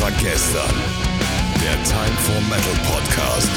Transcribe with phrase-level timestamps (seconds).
[0.00, 0.76] War gestern?
[1.60, 3.50] Der Time for Metal Podcast.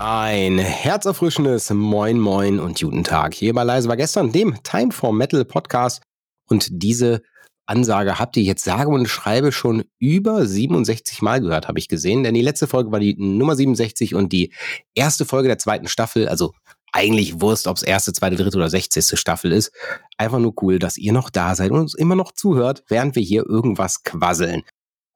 [0.00, 3.34] Ein herzerfrischendes Moin Moin und guten Tag.
[3.34, 6.02] Hier bei Leise war gestern, dem Time for Metal Podcast.
[6.48, 7.22] Und diese
[7.66, 12.24] Ansage habt ihr jetzt sage und schreibe schon über 67 Mal gehört, habe ich gesehen.
[12.24, 14.52] Denn die letzte Folge war die Nummer 67 und die
[14.94, 16.54] erste Folge der zweiten Staffel, also
[16.92, 19.72] eigentlich Wurst, ob es erste, zweite, dritte oder sechzigste Staffel ist.
[20.16, 23.22] Einfach nur cool, dass ihr noch da seid und uns immer noch zuhört, während wir
[23.22, 24.62] hier irgendwas quasseln.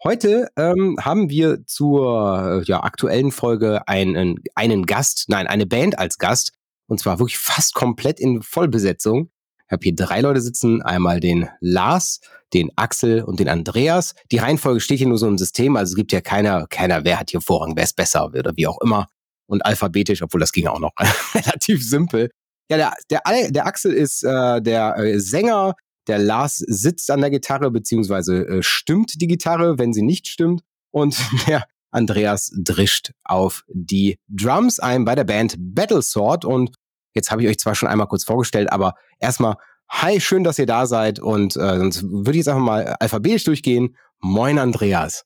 [0.03, 6.19] Heute ähm, haben wir zur ja, aktuellen Folge einen, einen Gast, nein, eine Band als
[6.19, 6.53] Gast.
[6.87, 9.31] Und zwar wirklich fast komplett in Vollbesetzung.
[9.67, 10.83] Ich habe hier drei Leute sitzen.
[10.83, 12.21] Einmal den Lars,
[12.53, 14.15] den Axel und den Andreas.
[14.33, 15.77] Die Reihenfolge steht hier nur so im System.
[15.77, 18.67] Also es gibt ja keiner, keiner, wer hat hier Vorrang, wer ist besser oder wie
[18.67, 19.07] auch immer
[19.51, 20.93] und alphabetisch, obwohl das ging auch noch
[21.35, 22.31] relativ simpel.
[22.71, 25.75] Ja, der, der, der Axel ist äh, der äh, Sänger,
[26.07, 30.63] der Lars sitzt an der Gitarre, beziehungsweise äh, stimmt die Gitarre, wenn sie nicht stimmt.
[30.93, 36.45] Und der Andreas drischt auf die Drums ein bei der Band Battle Sword.
[36.45, 36.75] Und
[37.13, 39.57] jetzt habe ich euch zwar schon einmal kurz vorgestellt, aber erstmal,
[39.89, 41.19] hi, schön, dass ihr da seid.
[41.19, 43.97] Und äh, sonst würde ich jetzt einfach mal alphabetisch durchgehen.
[44.21, 45.25] Moin, Andreas.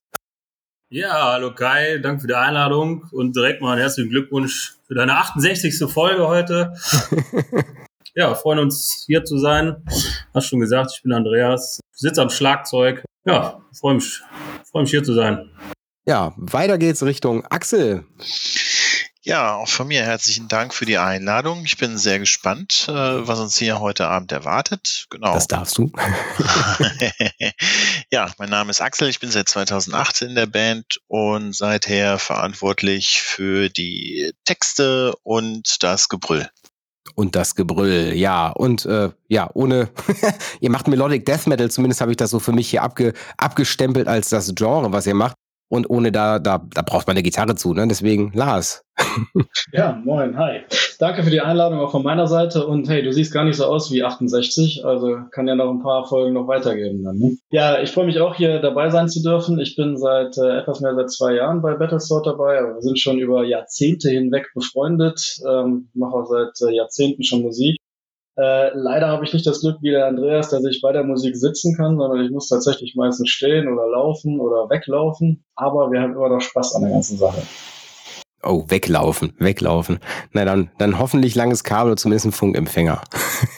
[0.91, 5.17] Ja, hallo Kai, danke für die Einladung und direkt mal einen herzlichen Glückwunsch für deine
[5.17, 5.91] 68.
[5.91, 6.75] Folge heute.
[8.15, 9.83] ja, freuen uns hier zu sein.
[10.35, 13.03] Hast schon gesagt, ich bin Andreas, sitze am Schlagzeug.
[13.25, 14.21] Ja, freue mich,
[14.71, 15.51] freue mich hier zu sein.
[16.07, 18.05] Ja, weiter geht's Richtung Axel.
[19.27, 21.65] Ja, auch von mir herzlichen Dank für die Einladung.
[21.65, 25.07] Ich bin sehr gespannt, äh, was uns hier heute Abend erwartet.
[25.09, 25.33] Genau.
[25.33, 25.91] Das darfst du.
[28.11, 29.09] ja, mein Name ist Axel.
[29.09, 36.11] Ich bin seit 2008 in der Band und seither verantwortlich für die Texte und das
[36.11, 36.47] Gebrüll.
[37.15, 38.51] Und das Gebrüll, ja.
[38.51, 39.89] Und äh, ja, ohne,
[40.61, 44.07] ihr macht Melodic Death Metal, zumindest habe ich das so für mich hier abge, abgestempelt
[44.07, 45.37] als das Genre, was ihr macht.
[45.69, 47.87] Und ohne da, da, da braucht man eine Gitarre zu, ne?
[47.89, 48.85] Deswegen, Lars.
[49.73, 50.61] ja, moin, hi.
[50.99, 52.67] Danke für die Einladung auch von meiner Seite.
[52.67, 55.83] Und hey, du siehst gar nicht so aus wie 68, also kann ja noch ein
[55.83, 57.19] paar Folgen noch weitergehen dann.
[57.19, 57.37] Ne?
[57.51, 59.59] Ja, ich freue mich auch hier dabei sein zu dürfen.
[59.59, 63.19] Ich bin seit äh, etwas mehr als zwei Jahren bei Battlesword dabei, wir sind schon
[63.19, 67.79] über Jahrzehnte hinweg befreundet, ähm, mache auch seit äh, Jahrzehnten schon Musik.
[68.37, 71.37] Äh, leider habe ich nicht das Glück wie der Andreas, dass ich bei der Musik
[71.37, 75.45] sitzen kann, sondern ich muss tatsächlich meistens stehen oder laufen oder weglaufen.
[75.55, 77.43] Aber wir haben immer noch Spaß an der ganzen Sache.
[78.43, 80.01] Oh, weglaufen, weglaufen.
[80.33, 83.03] Na dann, dann hoffentlich langes Kabel oder zumindest ein Funkempfänger.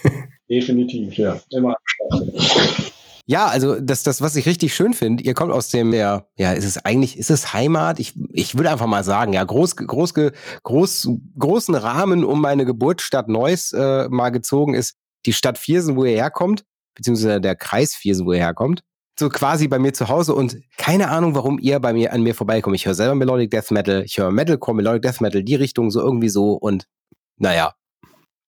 [0.49, 1.41] Definitiv, ja.
[1.51, 1.75] Immer
[3.29, 6.53] ja, also das, das, was ich richtig schön finde, ihr kommt aus dem, der, ja,
[6.53, 7.99] ist es eigentlich, ist es Heimat?
[7.99, 10.15] Ich, ich würde einfach mal sagen, ja, groß, groß,
[10.63, 14.95] groß, großen Rahmen um meine Geburtsstadt Neuss äh, mal gezogen ist
[15.27, 18.83] die Stadt Viersen, wo ihr herkommt, beziehungsweise der Kreis Viersen, wo ihr herkommt.
[19.19, 22.35] So quasi bei mir zu Hause und keine Ahnung, warum ihr bei mir an mir
[22.35, 22.77] vorbeikommt.
[22.77, 26.01] Ich höre selber Melodic Death Metal, ich höre Metalcore, Melodic Death Metal, die Richtung so
[26.01, 26.87] irgendwie so und
[27.39, 27.73] naja,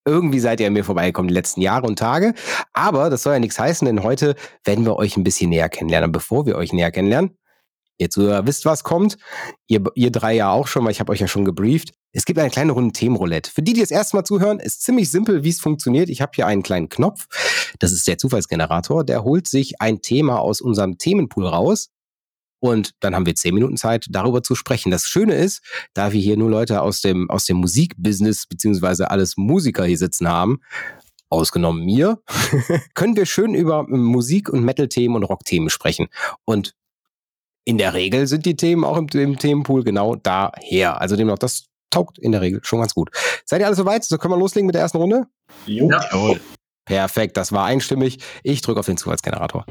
[0.09, 2.35] irgendwie seid ihr an mir vorbeigekommen die letzten Jahre und Tage.
[2.73, 6.09] Aber das soll ja nichts heißen, denn heute werden wir euch ein bisschen näher kennenlernen.
[6.09, 7.37] Und bevor wir euch näher kennenlernen,
[7.99, 9.19] ihr Zuhörer wisst, was kommt.
[9.67, 11.93] Ihr, ihr drei ja auch schon, weil ich habe euch ja schon gebrieft.
[12.13, 13.51] Es gibt eine kleine Runde Themenroulette.
[13.51, 16.09] Für die, die das erste Mal zuhören, ist ziemlich simpel, wie es funktioniert.
[16.09, 17.27] Ich habe hier einen kleinen Knopf.
[17.79, 19.05] Das ist der Zufallsgenerator.
[19.05, 21.91] Der holt sich ein Thema aus unserem Themenpool raus.
[22.61, 24.91] Und dann haben wir zehn Minuten Zeit, darüber zu sprechen.
[24.91, 25.63] Das Schöne ist,
[25.95, 30.29] da wir hier nur Leute aus dem, aus dem Musikbusiness, beziehungsweise alles Musiker hier sitzen
[30.29, 30.61] haben,
[31.31, 32.21] ausgenommen mir,
[32.95, 36.09] können wir schön über Musik- und Metal-Themen und Rock-Themen sprechen.
[36.45, 36.75] Und
[37.65, 41.01] in der Regel sind die Themen auch im, im Themenpool genau daher.
[41.01, 43.11] Also demnach, das taugt in der Regel schon ganz gut.
[43.45, 44.05] Seid ihr alle soweit?
[44.05, 45.27] So können wir loslegen mit der ersten Runde?
[45.67, 45.91] Jo.
[45.91, 46.41] Jawohl.
[46.87, 48.19] Perfekt, das war einstimmig.
[48.43, 49.67] Ich drücke auf den Zufallsgenerator.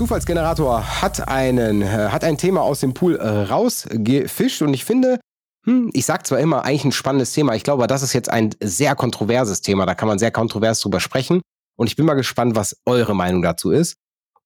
[0.00, 5.20] Zufallsgenerator hat einen, äh, hat ein Thema aus dem Pool äh, rausgefischt und ich finde,
[5.66, 8.48] hm, ich sag zwar immer eigentlich ein spannendes Thema, ich glaube, das ist jetzt ein
[8.62, 11.42] sehr kontroverses Thema, da kann man sehr kontrovers drüber sprechen
[11.76, 13.96] und ich bin mal gespannt, was eure Meinung dazu ist.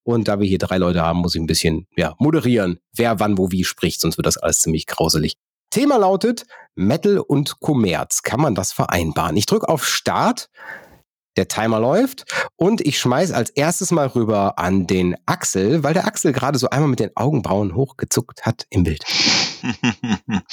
[0.02, 3.38] Und da wir hier drei Leute haben, muss ich ein bisschen ja, moderieren, wer wann
[3.38, 5.36] wo wie spricht, sonst wird das alles ziemlich grauselig.
[5.70, 8.22] Thema lautet Metal und Kommerz.
[8.22, 9.36] Kann man das vereinbaren?
[9.36, 10.48] Ich drücke auf Start
[11.36, 12.24] der Timer läuft
[12.56, 16.70] und ich schmeiß als erstes mal rüber an den Axel, weil der Axel gerade so
[16.70, 19.04] einmal mit den Augenbrauen hochgezuckt hat im Bild.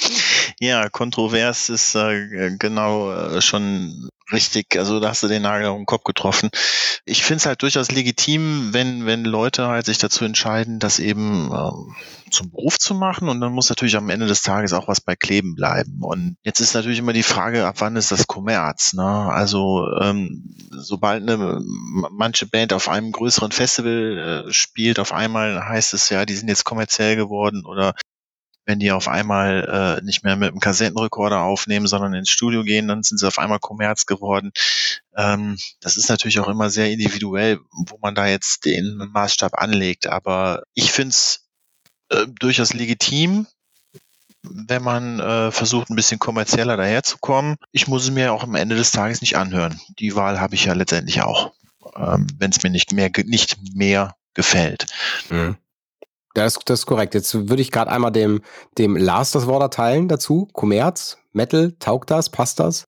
[0.60, 5.76] ja, kontrovers ist äh, genau äh, schon Richtig, also da hast du den Nagel auf
[5.76, 6.50] den Kopf getroffen.
[7.04, 11.50] Ich finde es halt durchaus legitim, wenn, wenn Leute halt sich dazu entscheiden, das eben
[11.52, 11.94] ähm,
[12.30, 15.16] zum Beruf zu machen und dann muss natürlich am Ende des Tages auch was bei
[15.16, 15.98] kleben bleiben.
[16.00, 18.94] Und jetzt ist natürlich immer die Frage, ab wann ist das Kommerz?
[18.94, 19.04] Ne?
[19.04, 21.60] Also ähm, sobald eine
[22.10, 26.48] manche Band auf einem größeren Festival äh, spielt, auf einmal heißt es ja, die sind
[26.48, 27.94] jetzt kommerziell geworden oder
[28.64, 32.88] wenn die auf einmal äh, nicht mehr mit einem Kassettenrekorder aufnehmen, sondern ins Studio gehen,
[32.88, 34.52] dann sind sie auf einmal Kommerz geworden.
[35.16, 40.06] Ähm, das ist natürlich auch immer sehr individuell, wo man da jetzt den Maßstab anlegt.
[40.06, 41.48] Aber ich finde es
[42.10, 43.46] äh, durchaus legitim,
[44.42, 47.56] wenn man äh, versucht, ein bisschen kommerzieller daherzukommen.
[47.72, 49.80] Ich muss es mir auch am Ende des Tages nicht anhören.
[49.98, 51.52] Die Wahl habe ich ja letztendlich auch,
[51.96, 54.86] ähm, wenn es mir nicht mehr, nicht mehr gefällt.
[55.30, 55.56] Mhm.
[56.34, 57.14] Das, das ist korrekt.
[57.14, 58.40] Jetzt würde ich gerade einmal dem,
[58.78, 60.48] dem Lars das Wort erteilen dazu.
[60.52, 62.84] Kommerz, Metal, taugt das, passt das?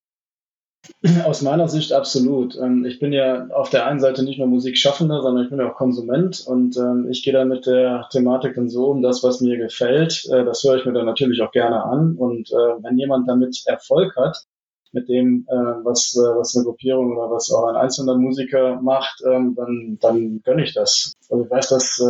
[1.25, 2.57] Aus meiner Sicht absolut.
[2.57, 5.71] Ähm, ich bin ja auf der einen Seite nicht nur Musikschaffender, sondern ich bin ja
[5.71, 9.41] auch Konsument und ähm, ich gehe da mit der Thematik dann so um, das, was
[9.41, 12.17] mir gefällt, äh, das höre ich mir dann natürlich auch gerne an.
[12.17, 14.45] Und äh, wenn jemand damit Erfolg hat,
[14.93, 19.55] mit dem, äh, was, was eine Gruppierung oder was auch ein einzelner Musiker macht, ähm,
[19.57, 21.15] dann, dann gönne ich das.
[21.29, 22.01] Also ich weiß, dass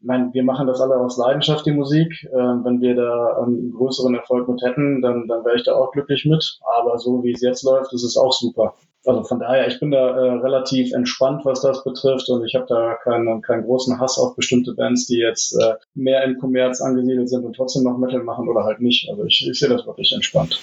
[0.00, 2.24] ich meine, wir machen das alle aus Leidenschaft, die Musik.
[2.24, 5.74] Äh, wenn wir da ähm, einen größeren Erfolg mit hätten, dann, dann wäre ich da
[5.74, 6.58] auch glücklich mit.
[6.78, 8.74] Aber so wie es jetzt läuft, ist es auch super.
[9.04, 12.66] Also von daher, ich bin da äh, relativ entspannt, was das betrifft und ich habe
[12.68, 17.28] da keinen, keinen großen Hass auf bestimmte Bands, die jetzt äh, mehr im Kommerz angesiedelt
[17.28, 19.08] sind und trotzdem noch Metal machen oder halt nicht.
[19.10, 20.60] Also ich, ich sehe das wirklich entspannt.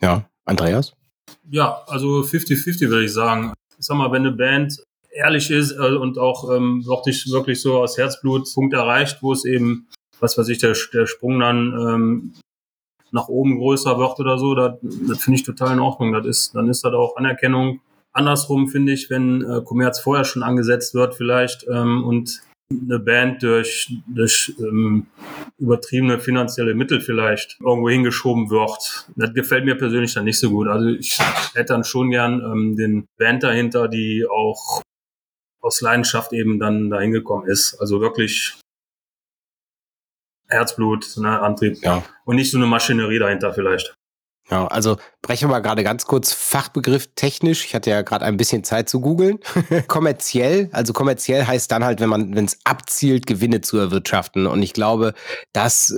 [0.00, 0.94] Ja, Andreas?
[1.50, 3.52] Ja, also 50-50 würde ich sagen.
[3.78, 7.78] Ich sag mal, wenn eine Band ehrlich ist äh, und auch ähm, wirklich, wirklich so
[7.78, 9.88] aus Herzblut Punkt erreicht, wo es eben,
[10.20, 12.34] was weiß ich, der, der Sprung dann ähm,
[13.12, 16.12] nach oben größer wird oder so, das, das finde ich total in Ordnung.
[16.12, 17.80] Das ist, dann ist das auch Anerkennung.
[18.12, 22.40] Andersrum finde ich, wenn äh, Kommerz vorher schon angesetzt wird vielleicht ähm, und
[22.72, 25.06] eine Band durch, durch ähm,
[25.58, 29.08] übertriebene finanzielle Mittel vielleicht irgendwo hingeschoben wird.
[29.16, 30.68] Das gefällt mir persönlich dann nicht so gut.
[30.68, 31.18] Also ich
[31.54, 34.82] hätte dann schon gern ähm, den Band dahinter, die auch
[35.60, 37.76] aus Leidenschaft eben dann dahin gekommen ist.
[37.80, 38.58] Also wirklich
[40.48, 41.82] Herzblut, ne, Antrieb.
[41.82, 42.02] Ja.
[42.24, 43.94] Und nicht so eine Maschinerie dahinter vielleicht.
[44.50, 47.64] Ja, also brechen wir mal gerade ganz kurz Fachbegriff technisch.
[47.64, 49.38] Ich hatte ja gerade ein bisschen Zeit zu googeln.
[49.86, 54.46] kommerziell, also kommerziell heißt dann halt, wenn man, wenn es abzielt, Gewinne zu erwirtschaften.
[54.46, 55.14] Und ich glaube,
[55.52, 55.94] dass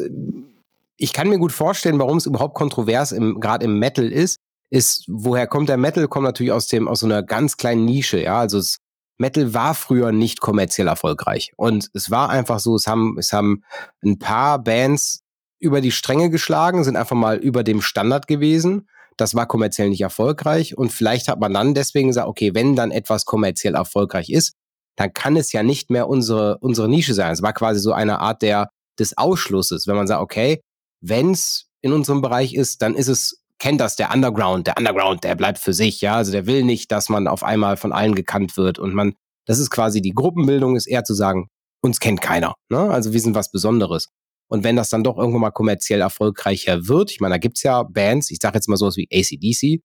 [0.99, 4.39] ich kann mir gut vorstellen, warum es überhaupt kontrovers im, gerade im Metal ist,
[4.71, 6.07] ist, woher kommt der Metal?
[6.07, 8.39] Kommt natürlich aus dem, aus so einer ganz kleinen Nische, ja.
[8.39, 8.79] Also es
[9.23, 11.53] Metal war früher nicht kommerziell erfolgreich.
[11.57, 13.63] Und es war einfach so, es haben, es haben
[14.05, 15.23] ein paar Bands
[15.61, 18.89] über die Stränge geschlagen, sind einfach mal über dem Standard gewesen.
[19.17, 20.77] Das war kommerziell nicht erfolgreich.
[20.77, 24.55] Und vielleicht hat man dann deswegen gesagt, okay, wenn dann etwas kommerziell erfolgreich ist,
[24.97, 27.33] dann kann es ja nicht mehr unsere, unsere Nische sein.
[27.33, 30.61] Es war quasi so eine Art der, des Ausschlusses, wenn man sagt, okay,
[31.01, 34.67] wenn es in unserem Bereich ist, dann ist es kennt das, der Underground.
[34.67, 36.17] Der Underground, der bleibt für sich, ja.
[36.17, 38.81] Also der will nicht, dass man auf einmal von allen gekannt wird.
[38.81, 39.15] Und man,
[39.47, 41.47] das ist quasi die Gruppenbildung, ist eher zu sagen,
[41.81, 42.55] uns kennt keiner.
[42.71, 42.91] Ne?
[42.91, 44.09] Also wir sind was Besonderes.
[44.49, 47.85] Und wenn das dann doch irgendwann mal kommerziell erfolgreicher wird, ich meine, da gibt's ja
[47.85, 49.81] Bands, ich sage jetzt mal sowas wie ACDC,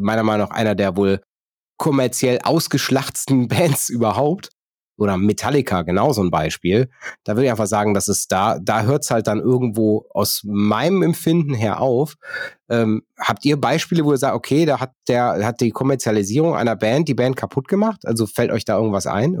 [0.00, 1.20] meiner Meinung nach einer der wohl
[1.78, 4.48] kommerziell ausgeschlachtsten Bands überhaupt,
[5.02, 6.88] oder Metallica, genau so ein Beispiel.
[7.24, 10.42] Da würde ich einfach sagen, dass es da, da hört es halt dann irgendwo aus
[10.44, 12.16] meinem Empfinden her auf.
[12.72, 16.74] Ähm, habt ihr Beispiele, wo ihr sagt, okay, da hat der, hat die Kommerzialisierung einer
[16.74, 18.06] Band die Band kaputt gemacht?
[18.06, 19.38] Also fällt euch da irgendwas ein?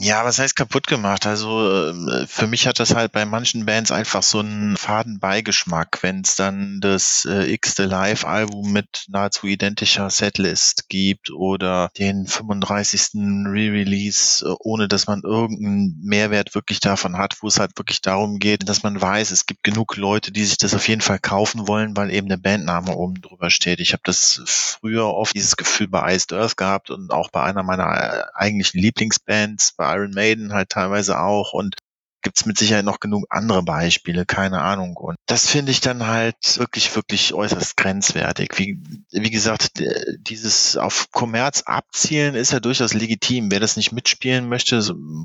[0.00, 1.26] Ja, was heißt kaputt gemacht?
[1.26, 5.98] Also äh, für mich hat das halt bei manchen Bands einfach so einen faden Beigeschmack,
[6.02, 13.10] wenn es dann das äh, x-te Live-Album mit nahezu identischer Setlist gibt oder den 35.
[13.46, 18.38] Re-Release, äh, ohne dass man irgendeinen Mehrwert wirklich davon hat, wo es halt wirklich darum
[18.38, 21.66] geht, dass man weiß, es gibt genug Leute, die sich das auf jeden Fall kaufen
[21.66, 23.80] wollen, weil eben Band Bandname oben drüber steht.
[23.80, 27.62] Ich habe das früher oft dieses Gefühl bei Iced Earth gehabt und auch bei einer
[27.62, 31.76] meiner äh, eigentlichen Lieblingsbands, bei Iron Maiden halt teilweise auch und
[32.22, 34.96] gibt's mit Sicherheit noch genug andere Beispiele, keine Ahnung.
[34.96, 38.58] Und das finde ich dann halt wirklich, wirklich äußerst grenzwertig.
[38.58, 38.78] Wie,
[39.10, 39.82] wie gesagt,
[40.18, 43.50] dieses auf Kommerz abzielen ist ja durchaus legitim.
[43.50, 44.80] Wer das nicht mitspielen möchte,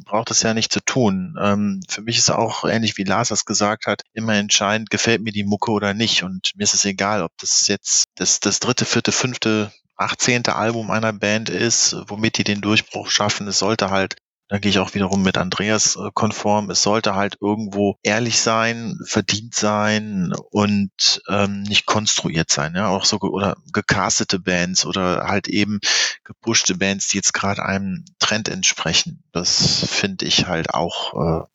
[0.06, 1.36] braucht das ja nicht zu tun.
[1.42, 5.32] Ähm, für mich ist auch ähnlich wie Lars das gesagt hat, immer entscheidend, gefällt mir
[5.32, 6.24] die Mucke oder nicht.
[6.24, 10.48] Und mir ist es egal, ob das jetzt das, das dritte, vierte, fünfte 18.
[10.48, 13.48] Album einer Band ist, womit die den Durchbruch schaffen.
[13.48, 14.16] Es sollte halt
[14.48, 16.70] da gehe ich auch wiederum mit Andreas äh, konform.
[16.70, 22.76] Es sollte halt irgendwo ehrlich sein, verdient sein und ähm, nicht konstruiert sein.
[22.76, 25.80] Ja, auch so ge oder gecastete Bands oder halt eben
[26.24, 29.24] gepushte Bands, die jetzt gerade einem Trend entsprechen.
[29.32, 31.46] Das finde ich halt auch äh,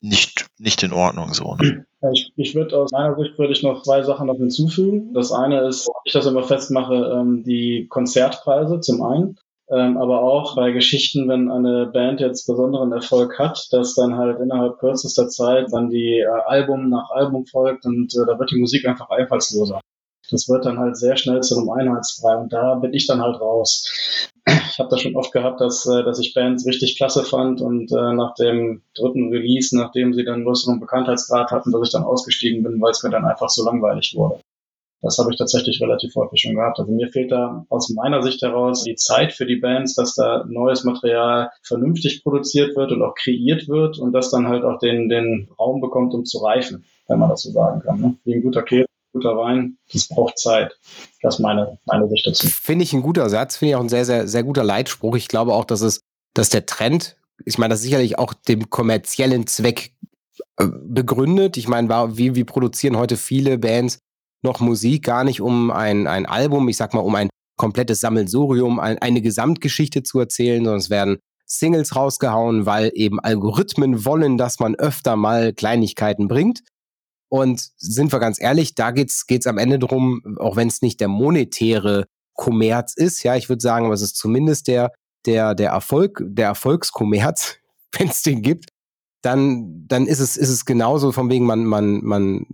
[0.00, 1.54] nicht nicht in Ordnung so.
[1.54, 1.86] Ne?
[2.12, 5.12] Ich, ich würde aus meiner Sicht würde ich noch zwei Sachen noch hinzufügen.
[5.14, 9.38] Das eine ist, ich das immer festmache, ähm, die Konzertpreise zum einen
[9.70, 14.40] ähm, aber auch bei Geschichten, wenn eine Band jetzt besonderen Erfolg hat, dass dann halt
[14.40, 18.58] innerhalb kürzester Zeit dann die äh, Album nach Album folgt und äh, da wird die
[18.58, 19.80] Musik einfach einfallsloser.
[20.30, 23.40] Das wird dann halt sehr schnell zu einem Einheitsfrei und da bin ich dann halt
[23.40, 23.88] raus.
[24.46, 27.92] Ich habe das schon oft gehabt, dass, äh, dass ich Bands richtig klasse fand und
[27.92, 32.64] äh, nach dem dritten Release, nachdem sie dann größeren Bekanntheitsgrad hatten, dass ich dann ausgestiegen
[32.64, 34.40] bin, weil es mir dann einfach so langweilig wurde.
[35.02, 36.78] Das habe ich tatsächlich relativ häufig schon gehabt.
[36.78, 40.44] Also mir fehlt da aus meiner Sicht heraus die Zeit für die Bands, dass da
[40.46, 45.08] neues Material vernünftig produziert wird und auch kreiert wird und das dann halt auch den,
[45.08, 48.00] den Raum bekommt, um zu reifen, wenn man das so sagen kann.
[48.00, 48.16] Ne?
[48.24, 50.76] Wie ein guter Käse, guter Wein, das braucht Zeit.
[51.22, 52.46] Das ist meine, meine Sicht dazu.
[52.48, 55.16] Finde ich ein guter Satz, finde ich auch ein sehr, sehr, sehr guter Leitspruch.
[55.16, 56.02] Ich glaube auch, dass es,
[56.34, 57.16] dass der Trend,
[57.46, 59.94] ich meine, das sicherlich auch dem kommerziellen Zweck
[60.58, 61.56] äh, begründet.
[61.56, 61.88] Ich meine,
[62.18, 63.98] wie, wie produzieren heute viele Bands
[64.42, 68.80] noch Musik, gar nicht um ein, ein Album, ich sag mal, um ein komplettes Sammelsurium,
[68.80, 74.60] ein, eine Gesamtgeschichte zu erzählen, sondern es werden Singles rausgehauen, weil eben Algorithmen wollen, dass
[74.60, 76.60] man öfter mal Kleinigkeiten bringt.
[77.28, 81.00] Und sind wir ganz ehrlich, da geht's geht's am Ende drum, auch wenn es nicht
[81.00, 84.92] der monetäre Kommerz ist, ja, ich würde sagen, aber es ist zumindest der
[85.26, 87.56] der der Erfolg, der Erfolgskommerz,
[87.98, 88.69] wenn es den gibt,
[89.22, 92.46] dann, dann ist es, ist es genauso von wegen, man, man, man,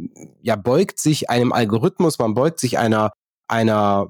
[0.42, 3.12] ja, beugt sich einem Algorithmus, man beugt sich einer,
[3.48, 4.08] einer,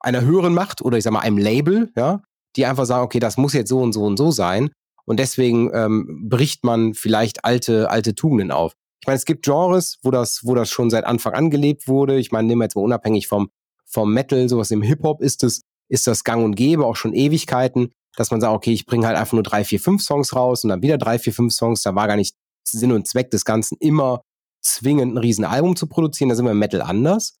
[0.00, 2.22] einer höheren Macht oder ich sag mal einem Label, ja,
[2.56, 4.70] die einfach sagen, okay, das muss jetzt so und so und so sein.
[5.04, 8.74] Und deswegen ähm, bricht man vielleicht alte, alte Tugenden auf.
[9.00, 12.18] Ich meine, es gibt Genres, wo das, wo das schon seit Anfang an gelebt wurde.
[12.18, 13.50] Ich meine, nehmen wir jetzt mal unabhängig vom,
[13.84, 17.90] vom Metal, sowas im Hip-Hop ist es, ist das gang und gäbe, auch schon Ewigkeiten
[18.16, 20.70] dass man sagt, okay, ich bringe halt einfach nur drei, vier, fünf Songs raus und
[20.70, 21.82] dann wieder drei, vier, fünf Songs.
[21.82, 24.22] Da war gar nicht Sinn und Zweck des Ganzen, immer
[24.62, 26.28] zwingend ein Riesenalbum zu produzieren.
[26.28, 27.36] Da sind wir im Metal anders.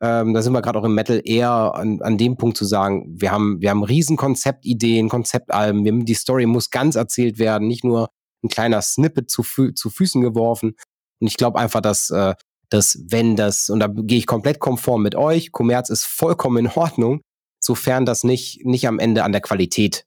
[0.00, 3.06] Ähm, da sind wir gerade auch im Metal eher an, an dem Punkt zu sagen,
[3.08, 7.84] wir haben, wir haben riesen Konzeptideen, Konzeptalben, wir, die Story muss ganz erzählt werden, nicht
[7.84, 8.08] nur
[8.44, 10.74] ein kleiner Snippet zu, Fü zu Füßen geworfen.
[11.20, 12.34] Und ich glaube einfach, dass, äh,
[12.70, 16.72] dass wenn das, und da gehe ich komplett konform mit euch, Kommerz ist vollkommen in
[16.72, 17.22] Ordnung,
[17.60, 20.04] sofern das nicht, nicht am Ende an der Qualität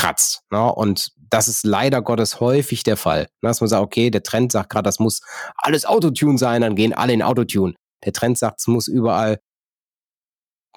[0.00, 0.42] kratzt.
[0.50, 0.72] Ne?
[0.72, 3.22] Und das ist leider Gottes häufig der Fall.
[3.42, 3.48] Ne?
[3.48, 5.20] Dass man sagt, okay, der Trend sagt gerade, das muss
[5.56, 7.74] alles Autotune sein, dann gehen alle in Autotune.
[8.04, 9.38] Der Trend sagt, es muss überall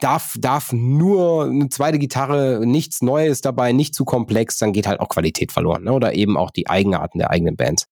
[0.01, 4.99] darf, darf nur eine zweite Gitarre, nichts Neues dabei, nicht zu komplex, dann geht halt
[4.99, 5.83] auch Qualität verloren.
[5.83, 5.93] Ne?
[5.93, 7.85] Oder eben auch die Eigenarten der eigenen Bands.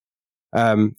[0.54, 0.98] Ähm,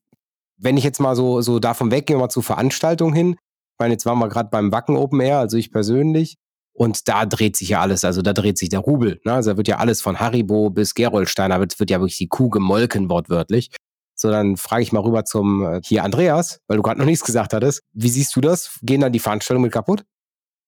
[0.56, 4.06] wenn ich jetzt mal so, so davon weggehe, mal zu Veranstaltungen hin, ich meine, jetzt
[4.06, 6.36] waren wir gerade beim Wacken Open Air, also ich persönlich,
[6.72, 9.20] und da dreht sich ja alles, also da dreht sich der Rubel.
[9.24, 9.32] Ne?
[9.32, 12.48] Also da wird ja alles von Haribo bis Gerolsteiner, wird, wird ja wirklich die Kuh
[12.48, 13.70] gemolken, wortwörtlich.
[14.14, 17.24] So, dann frage ich mal rüber zum äh, hier Andreas, weil du gerade noch nichts
[17.24, 17.82] gesagt hattest.
[17.92, 18.78] Wie siehst du das?
[18.82, 20.04] Gehen dann die Veranstaltungen mit kaputt?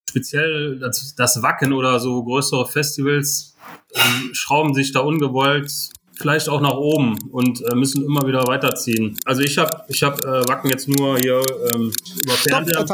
[0.09, 3.55] Speziell das, das Wacken oder so größere Festivals
[3.95, 5.71] ähm, schrauben sich da ungewollt
[6.17, 9.17] vielleicht auch nach oben und äh, müssen immer wieder weiterziehen.
[9.25, 11.43] Also ich habe ich hab, äh, Wacken jetzt nur hier
[11.75, 11.93] ähm,
[12.23, 12.87] über Fernseher.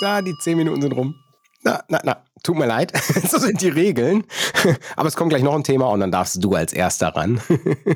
[0.00, 1.14] Da, die zehn Minuten sind rum.
[1.62, 2.92] Na, na, na, tut mir leid.
[3.28, 4.24] so sind die Regeln.
[4.96, 7.40] Aber es kommt gleich noch ein Thema und dann darfst du als erster ran.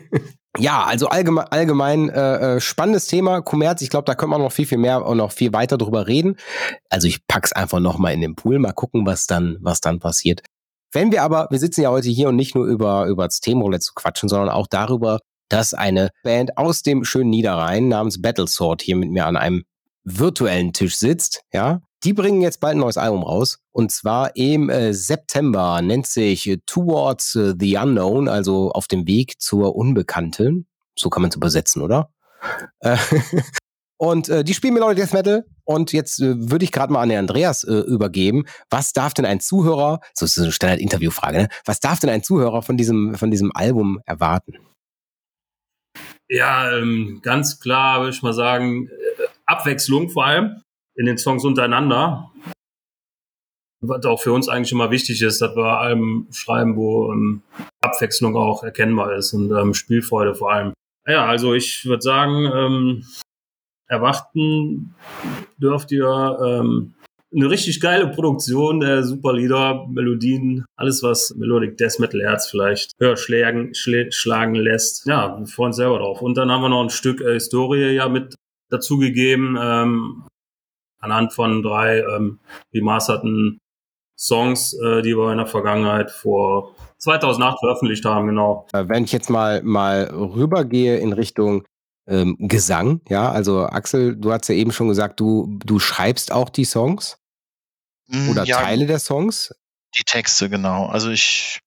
[0.58, 3.80] ja, also allgemein, allgemein äh, äh, spannendes Thema, Kommerz.
[3.80, 6.36] Ich glaube, da können wir noch viel, viel mehr und noch viel weiter drüber reden.
[6.90, 10.42] Also ich pack's einfach nochmal in den Pool, mal gucken, was dann, was dann passiert.
[10.92, 13.84] Wenn wir aber, wir sitzen ja heute hier und nicht nur über, über das Themenroulette
[13.84, 18.96] zu quatschen, sondern auch darüber, dass eine Band aus dem schönen Niederrhein namens Battlesword hier
[18.96, 19.64] mit mir an einem
[20.04, 23.58] virtuellen Tisch sitzt, ja, die bringen jetzt bald ein neues Album raus.
[23.72, 29.74] Und zwar im äh, September nennt sich Towards the Unknown, also auf dem Weg zur
[29.74, 30.66] Unbekannten.
[30.96, 32.10] So kann man es übersetzen, oder?
[32.80, 32.96] Äh,
[33.96, 35.44] und äh, die spielen Melodic Death Metal.
[35.64, 38.44] Und jetzt äh, würde ich gerade mal an den Andreas übergeben.
[38.68, 41.48] Was darf denn ein Zuhörer, so ist eine Standard-Interviewfrage, ne?
[41.64, 44.58] was darf denn ein Zuhörer von diesem, von diesem Album erwarten?
[46.28, 48.88] Ja, ähm, ganz klar würde ich mal sagen,
[49.46, 50.63] Abwechslung vor allem
[50.96, 52.30] in den Songs untereinander.
[53.80, 57.42] Was auch für uns eigentlich immer wichtig ist, dass wir allem schreiben, wo ähm,
[57.82, 60.72] Abwechslung auch erkennbar ist und ähm, Spielfreude vor allem.
[61.06, 63.04] Ja, also ich würde sagen, ähm,
[63.88, 64.94] erwarten
[65.58, 66.94] dürft ihr ähm,
[67.34, 72.92] eine richtig geile Produktion, der super Lieder, Melodien, alles was Melodic Death Metal Herz vielleicht
[73.00, 75.06] höher schlagen, schlagen lässt.
[75.06, 76.22] Ja, wir freuen uns selber drauf.
[76.22, 78.34] Und dann haben wir noch ein Stück äh, Historie ja mit
[78.70, 80.24] dazugegeben, ähm,
[81.04, 82.40] anhand von drei ähm,
[82.74, 83.60] remasterten
[84.16, 88.66] Songs, äh, die wir in der Vergangenheit vor 2008 veröffentlicht haben, genau.
[88.72, 91.64] Äh, wenn ich jetzt mal, mal rübergehe in Richtung
[92.06, 96.48] ähm, Gesang, ja, also Axel, du hast ja eben schon gesagt, du, du schreibst auch
[96.48, 97.18] die Songs
[98.08, 99.54] mm, oder ja, Teile der Songs.
[99.96, 100.86] Die Texte, genau.
[100.86, 101.60] Also ich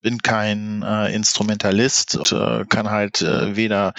[0.00, 3.94] bin kein äh, Instrumentalist und äh, kann halt äh, weder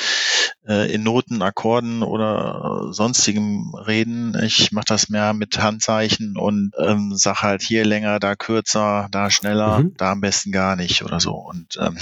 [0.67, 4.37] äh, in Noten, Akkorden oder äh, sonstigem reden.
[4.41, 9.29] Ich mache das mehr mit Handzeichen und ähm, sag halt hier länger, da kürzer, da
[9.29, 9.93] schneller, mhm.
[9.97, 11.33] da am besten gar nicht oder so.
[11.33, 11.97] Und ähm,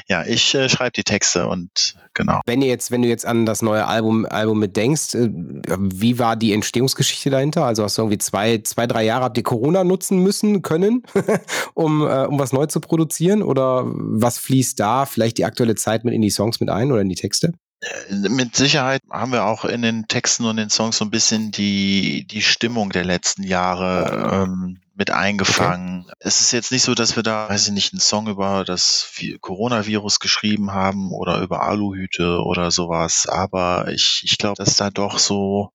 [0.09, 2.41] ja, ich äh, schreibe die Texte und genau.
[2.47, 6.19] Wenn ihr jetzt, wenn du jetzt an das neue Album, Album mit denkst, äh, wie
[6.19, 7.65] war die Entstehungsgeschichte dahinter?
[7.65, 11.03] Also hast du irgendwie zwei, zwei, drei Jahre habt ihr Corona nutzen müssen können,
[11.75, 13.43] um, äh, um was neu zu produzieren?
[13.43, 17.03] Oder was fließt da vielleicht die aktuelle Zeit mit in die Songs mit ein oder
[17.03, 17.53] in die Texte?
[17.81, 21.51] Äh, mit Sicherheit haben wir auch in den Texten und den Songs so ein bisschen
[21.51, 26.05] die, die Stimmung der letzten Jahre ähm, mit eingefangen.
[26.05, 26.15] Okay.
[26.21, 29.11] Es ist jetzt nicht so, dass wir da, weiß ich nicht, einen Song über das
[29.41, 35.19] Coronavirus geschrieben haben oder über Aluhüte oder sowas, aber ich, ich glaube, dass da doch
[35.19, 35.71] so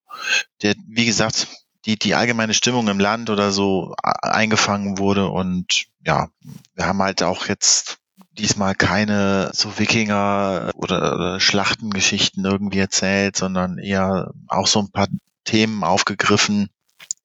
[0.61, 1.47] der, wie gesagt,
[1.85, 6.29] die, die allgemeine Stimmung im Land oder so eingefangen wurde und ja,
[6.73, 7.97] wir haben halt auch jetzt
[8.31, 15.07] diesmal keine so Wikinger oder, oder Schlachtengeschichten irgendwie erzählt, sondern eher auch so ein paar
[15.43, 16.69] Themen aufgegriffen,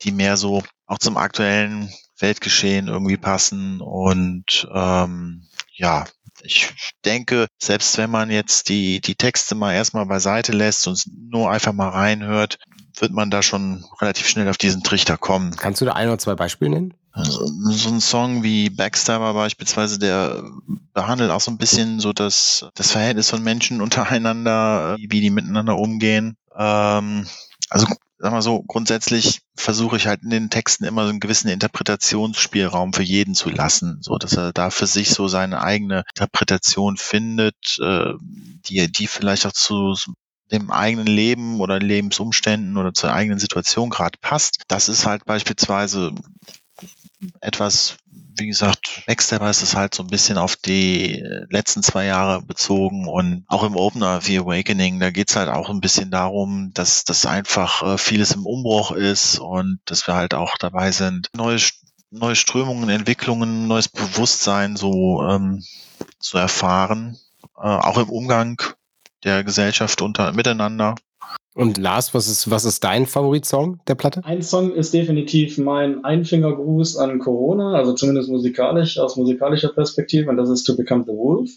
[0.03, 3.81] die mehr so auch zum aktuellen Weltgeschehen irgendwie passen.
[3.81, 6.05] Und ähm, ja,
[6.43, 6.75] ich
[7.05, 11.73] denke, selbst wenn man jetzt die, die Texte mal erstmal beiseite lässt und nur einfach
[11.73, 12.59] mal reinhört,
[12.97, 15.57] wird man da schon relativ schnell auf diesen Trichter kommen.
[15.57, 16.95] Kannst du da ein oder zwei Beispiele nennen?
[17.13, 20.43] Also, so ein Song wie Backstabber beispielsweise, der
[20.95, 25.77] behandelt auch so ein bisschen so das, das Verhältnis von Menschen untereinander, wie die miteinander
[25.77, 26.37] umgehen.
[26.57, 27.27] Ähm,
[27.69, 27.87] also
[28.23, 32.93] sag mal so, grundsätzlich versuche ich halt in den Texten immer so einen gewissen Interpretationsspielraum
[32.93, 37.79] für jeden zu lassen, so dass er da für sich so seine eigene Interpretation findet,
[37.83, 39.97] äh, die, die vielleicht auch zu
[40.53, 44.63] dem eigenen Leben oder Lebensumständen oder zur eigenen Situation gerade passt.
[44.69, 46.15] Das ist halt beispielsweise
[47.41, 47.97] etwas,
[48.37, 53.07] wie gesagt, Backstabber ist es halt so ein bisschen auf die letzten zwei Jahre bezogen
[53.07, 57.27] und auch im Opener The Awakening, da geht's halt auch ein bisschen darum, dass das
[57.27, 61.59] einfach äh, vieles im Umbruch ist und dass wir halt auch dabei sind, neue,
[62.11, 65.63] neue Strömungen, Entwicklungen, neues Bewusstsein so ähm,
[66.19, 67.19] zu erfahren,
[67.57, 68.61] äh, auch im Umgang
[69.25, 70.95] der Gesellschaft unter miteinander.
[71.55, 74.25] Und Lars, was ist, was ist dein Favoritsong der Platte?
[74.25, 80.39] Ein Song ist definitiv mein Einfingergruß an Corona, also zumindest musikalisch, aus musikalischer Perspektive, und
[80.39, 81.51] das ist To Become the Wolf.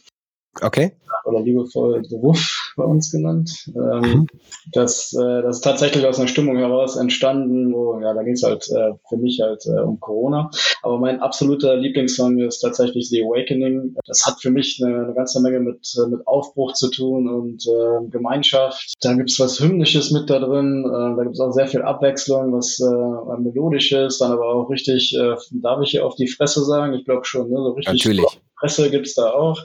[0.62, 0.92] Okay.
[1.26, 3.70] Oder liebevoll The Wolf bei uns genannt.
[3.76, 4.28] Ähm, mhm.
[4.74, 8.44] das, äh, das ist tatsächlich aus einer Stimmung heraus entstanden, wo, ja, da ging es
[8.44, 10.50] halt äh, für mich halt äh, um Corona.
[10.84, 13.96] Aber mein absoluter Lieblingssong ist tatsächlich The Awakening.
[14.06, 17.66] Das hat für mich eine, eine ganze Menge mit, äh, mit Aufbruch zu tun und
[17.66, 18.94] äh, Gemeinschaft.
[19.02, 20.86] Da gibt's was Hymnisches mit da drin.
[20.86, 25.36] Äh, da gibt's auch sehr viel Abwechslung, was äh, melodisches, dann aber auch richtig, äh,
[25.52, 26.94] darf ich hier auf die Fresse sagen?
[26.94, 27.58] Ich glaube schon, ne?
[27.58, 28.06] so richtig.
[28.06, 28.42] Natürlich.
[28.60, 29.60] Fresse gibt's da auch.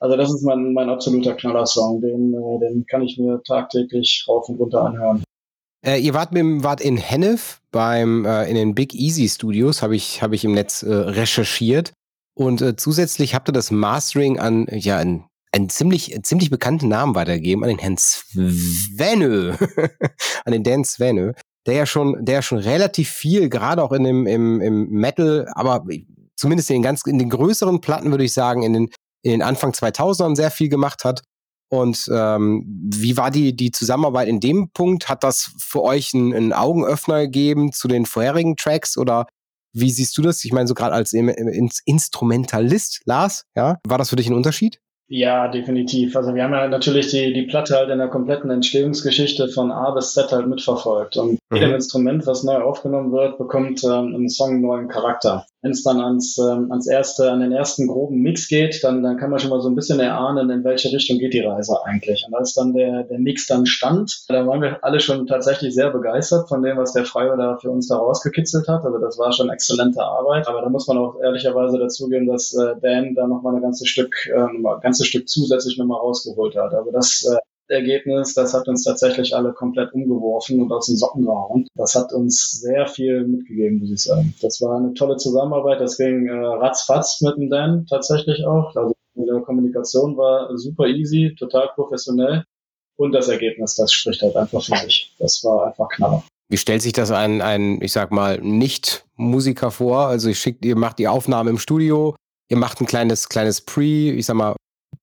[0.00, 2.00] Also das ist mein, mein absoluter Knallersong.
[2.00, 5.22] Den, äh, den kann ich mir tagtäglich rauf und runter anhören.
[5.84, 9.96] Äh, ihr wart, mit, wart in Hennef beim, äh, in den Big Easy Studios, habe
[9.96, 11.92] ich, hab ich im Netz äh, recherchiert.
[12.34, 17.62] Und äh, zusätzlich habt ihr das Mastering an ja, einen, ziemlich, ziemlich bekannten Namen weitergegeben,
[17.62, 19.54] an den Herrn Svenö,
[20.44, 21.32] an den Dan Svenö,
[21.66, 25.46] der ja schon, der ja schon relativ viel, gerade auch in dem, im, im Metal,
[25.54, 25.84] aber
[26.36, 28.90] zumindest in den ganz, in den größeren Platten, würde ich sagen, in den
[29.22, 31.22] in den Anfang 2000ern sehr viel gemacht hat.
[31.72, 35.08] Und ähm, wie war die, die Zusammenarbeit in dem Punkt?
[35.08, 39.26] Hat das für euch einen, einen Augenöffner gegeben zu den vorherigen Tracks oder
[39.72, 40.44] wie siehst du das?
[40.44, 44.80] Ich meine, so gerade als Instrumentalist, Lars, ja, war das für dich ein Unterschied?
[45.12, 46.14] Ja, definitiv.
[46.14, 49.90] Also wir haben ja natürlich die, die Platte halt in der kompletten Entstehungsgeschichte von A
[49.90, 51.16] bis Z halt mitverfolgt.
[51.16, 51.56] Und mhm.
[51.56, 55.46] jedem Instrument, was neu aufgenommen wird, bekommt ähm, ein Song einen neuen Charakter.
[55.62, 59.18] Wenn es dann ans, ähm, ans erste, an den ersten groben Mix geht, dann, dann
[59.18, 62.24] kann man schon mal so ein bisschen erahnen, in welche Richtung geht die Reise eigentlich.
[62.26, 65.90] Und als dann der, der Mix dann stand, da waren wir alle schon tatsächlich sehr
[65.90, 68.84] begeistert von dem, was der Freier da für uns da rausgekitzelt hat.
[68.84, 70.48] Also das war schon exzellente Arbeit.
[70.48, 74.14] Aber da muss man auch ehrlicherweise dazugeben, dass äh, Dan da nochmal ein ganzes Stück,
[74.26, 76.72] äh, ein ganzes Stück zusätzlich nochmal rausgeholt hat.
[76.72, 81.24] Also das, äh, Ergebnis, das hat uns tatsächlich alle komplett umgeworfen und aus den Socken
[81.24, 81.66] gehauen.
[81.74, 84.34] Das hat uns sehr viel mitgegeben, muss ich sagen.
[84.42, 85.80] Das war eine tolle Zusammenarbeit.
[85.80, 88.74] Das ging äh, ratzfatz mit dem Dan tatsächlich auch.
[88.74, 92.44] Also die Kommunikation war super easy, total professionell.
[92.96, 95.14] Und das Ergebnis, das spricht halt einfach für sich.
[95.18, 96.22] Das war einfach knaller.
[96.50, 100.06] Wie stellt sich das ein, ein ich sag mal, Nicht-Musiker vor?
[100.08, 102.16] Also ich schickt, ihr macht die Aufnahme im Studio,
[102.50, 104.56] ihr macht ein kleines, kleines Pre, ich sag mal,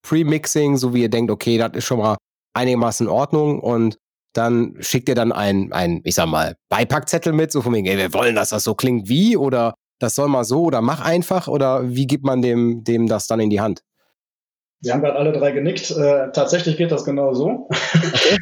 [0.03, 2.16] Pre-Mixing, so wie ihr denkt, okay, das ist schon mal
[2.57, 3.97] einigermaßen in Ordnung und
[4.33, 7.97] dann schickt ihr dann ein, ein, ich sag mal, Beipackzettel mit, so von wegen, ey,
[7.97, 11.47] wir wollen, dass das so klingt wie oder das soll mal so oder mach einfach
[11.47, 13.81] oder wie gibt man dem, dem das dann in die Hand?
[14.79, 15.89] Wir haben gerade alle drei genickt.
[15.89, 17.67] Äh, tatsächlich geht das genau so.
[17.69, 18.37] Okay.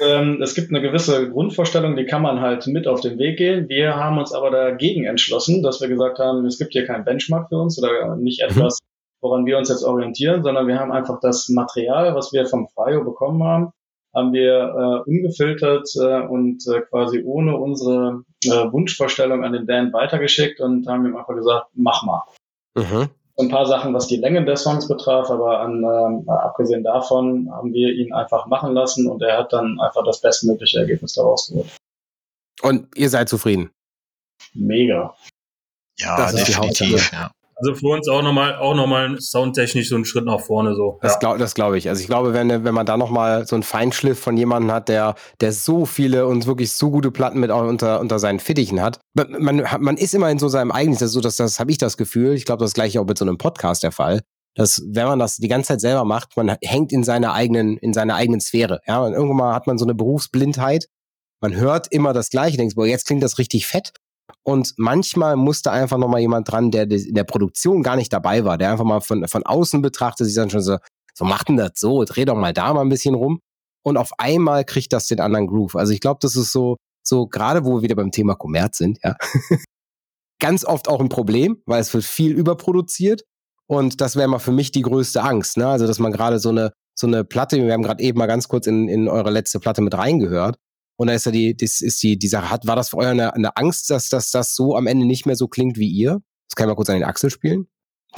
[0.02, 3.68] ähm, es gibt eine gewisse Grundvorstellung, die kann man halt mit auf den Weg gehen.
[3.68, 7.50] Wir haben uns aber dagegen entschlossen, dass wir gesagt haben, es gibt hier kein Benchmark
[7.50, 8.48] für uns oder nicht mhm.
[8.48, 8.78] etwas,
[9.22, 13.02] woran wir uns jetzt orientieren, sondern wir haben einfach das Material, was wir vom Frio
[13.04, 13.72] bekommen haben,
[14.14, 19.92] haben wir äh, ungefiltert äh, und äh, quasi ohne unsere äh, Wunschvorstellung an den Dan
[19.94, 22.24] weitergeschickt und haben ihm einfach gesagt, mach mal.
[22.74, 23.08] Mhm
[23.38, 27.72] ein paar Sachen, was die Länge der Songs betraf, aber an, ähm, abgesehen davon haben
[27.72, 31.70] wir ihn einfach machen lassen und er hat dann einfach das bestmögliche Ergebnis daraus geholt.
[32.62, 33.70] Und ihr seid zufrieden?
[34.54, 35.14] Mega.
[35.98, 37.30] Ja, das definitiv, ja.
[37.62, 40.98] Also für uns auch nochmal auch noch mal soundtechnisch so einen Schritt nach vorne so.
[41.00, 41.18] Das ja.
[41.18, 41.88] glaube glaub ich.
[41.88, 45.14] Also ich glaube, wenn, wenn man da nochmal so einen Feinschliff von jemandem hat, der,
[45.40, 48.98] der so viele und wirklich so gute Platten mit auch unter, unter seinen Fittichen hat.
[49.14, 51.96] Man, man ist immer in so seinem eigenen, das, so, das, das habe ich das
[51.96, 52.34] Gefühl.
[52.34, 54.20] Ich glaube, das gleiche auch mit so einem Podcast der Fall.
[54.54, 57.94] Dass, wenn man das die ganze Zeit selber macht, man hängt in seiner eigenen, in
[57.94, 58.80] seiner eigenen Sphäre.
[58.86, 60.88] Ja, und irgendwann mal hat man so eine Berufsblindheit.
[61.40, 63.92] Man hört immer das Gleiche, denkst, boah, jetzt klingt das richtig fett.
[64.44, 68.44] Und manchmal musste einfach noch mal jemand dran, der in der Produktion gar nicht dabei
[68.44, 70.78] war, der einfach mal von, von außen betrachtet, sich dann schon so,
[71.14, 73.40] so macht denn das so, dreh doch mal da mal ein bisschen rum.
[73.84, 75.76] Und auf einmal kriegt das den anderen Groove.
[75.76, 78.98] Also ich glaube, das ist so, so gerade wo wir wieder beim Thema Kommerz sind,
[79.02, 79.16] ja.
[80.40, 83.22] Ganz oft auch ein Problem, weil es wird viel überproduziert.
[83.68, 85.56] Und das wäre mal für mich die größte Angst.
[85.56, 85.68] Ne?
[85.68, 88.48] Also, dass man gerade so eine, so eine Platte, wir haben gerade eben mal ganz
[88.48, 90.58] kurz in, in eure letzte Platte mit reingehört.
[91.02, 93.08] Und da ist ja die, das ist die, die Sache, hat, war das für euch
[93.08, 96.20] eine, eine Angst, dass, dass das so am Ende nicht mehr so klingt wie ihr?
[96.48, 97.66] Das kann ich mal kurz an den Axel spielen,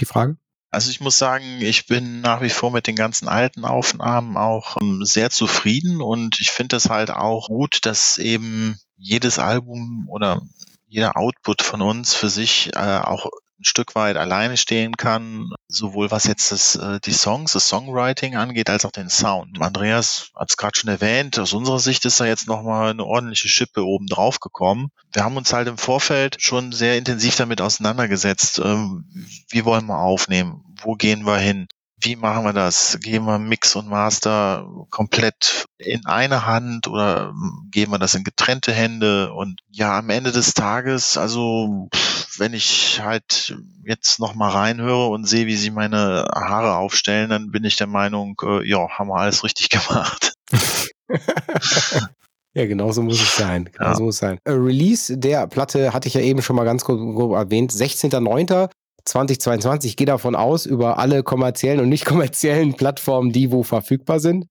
[0.00, 0.36] die Frage.
[0.70, 4.76] Also ich muss sagen, ich bin nach wie vor mit den ganzen alten Aufnahmen auch
[4.82, 10.42] ähm, sehr zufrieden und ich finde es halt auch gut, dass eben jedes Album oder
[10.86, 13.30] jeder Output von uns für sich äh, auch
[13.64, 18.36] ein Stück weit alleine stehen kann, sowohl was jetzt das, äh, die Songs, das Songwriting
[18.36, 19.60] angeht, als auch den Sound.
[19.60, 23.48] Andreas hat es gerade schon erwähnt, aus unserer Sicht ist da jetzt nochmal eine ordentliche
[23.48, 24.90] Schippe oben drauf gekommen.
[25.12, 28.58] Wir haben uns halt im Vorfeld schon sehr intensiv damit auseinandergesetzt.
[28.58, 29.06] Ähm,
[29.48, 30.64] wie wollen wir aufnehmen?
[30.82, 31.66] Wo gehen wir hin?
[32.00, 32.98] Wie machen wir das?
[33.00, 37.32] Geben wir Mix und Master komplett in eine Hand oder
[37.70, 39.32] geben wir das in getrennte Hände?
[39.32, 41.88] Und ja, am Ende des Tages, also
[42.36, 47.50] wenn ich halt jetzt noch mal reinhöre und sehe, wie sie meine Haare aufstellen, dann
[47.50, 50.34] bin ich der Meinung, äh, ja, haben wir alles richtig gemacht.
[52.56, 53.68] Ja, genau so muss es sein.
[53.72, 53.96] Genau ja.
[53.96, 54.38] so muss es sein.
[54.44, 57.72] Äh, Release der Platte hatte ich ja eben schon mal ganz kurz erwähnt.
[57.72, 58.70] 16.09.
[59.04, 59.90] 2022.
[59.90, 64.46] Ich gehe davon aus, über alle kommerziellen und nicht kommerziellen Plattformen, die wo verfügbar sind.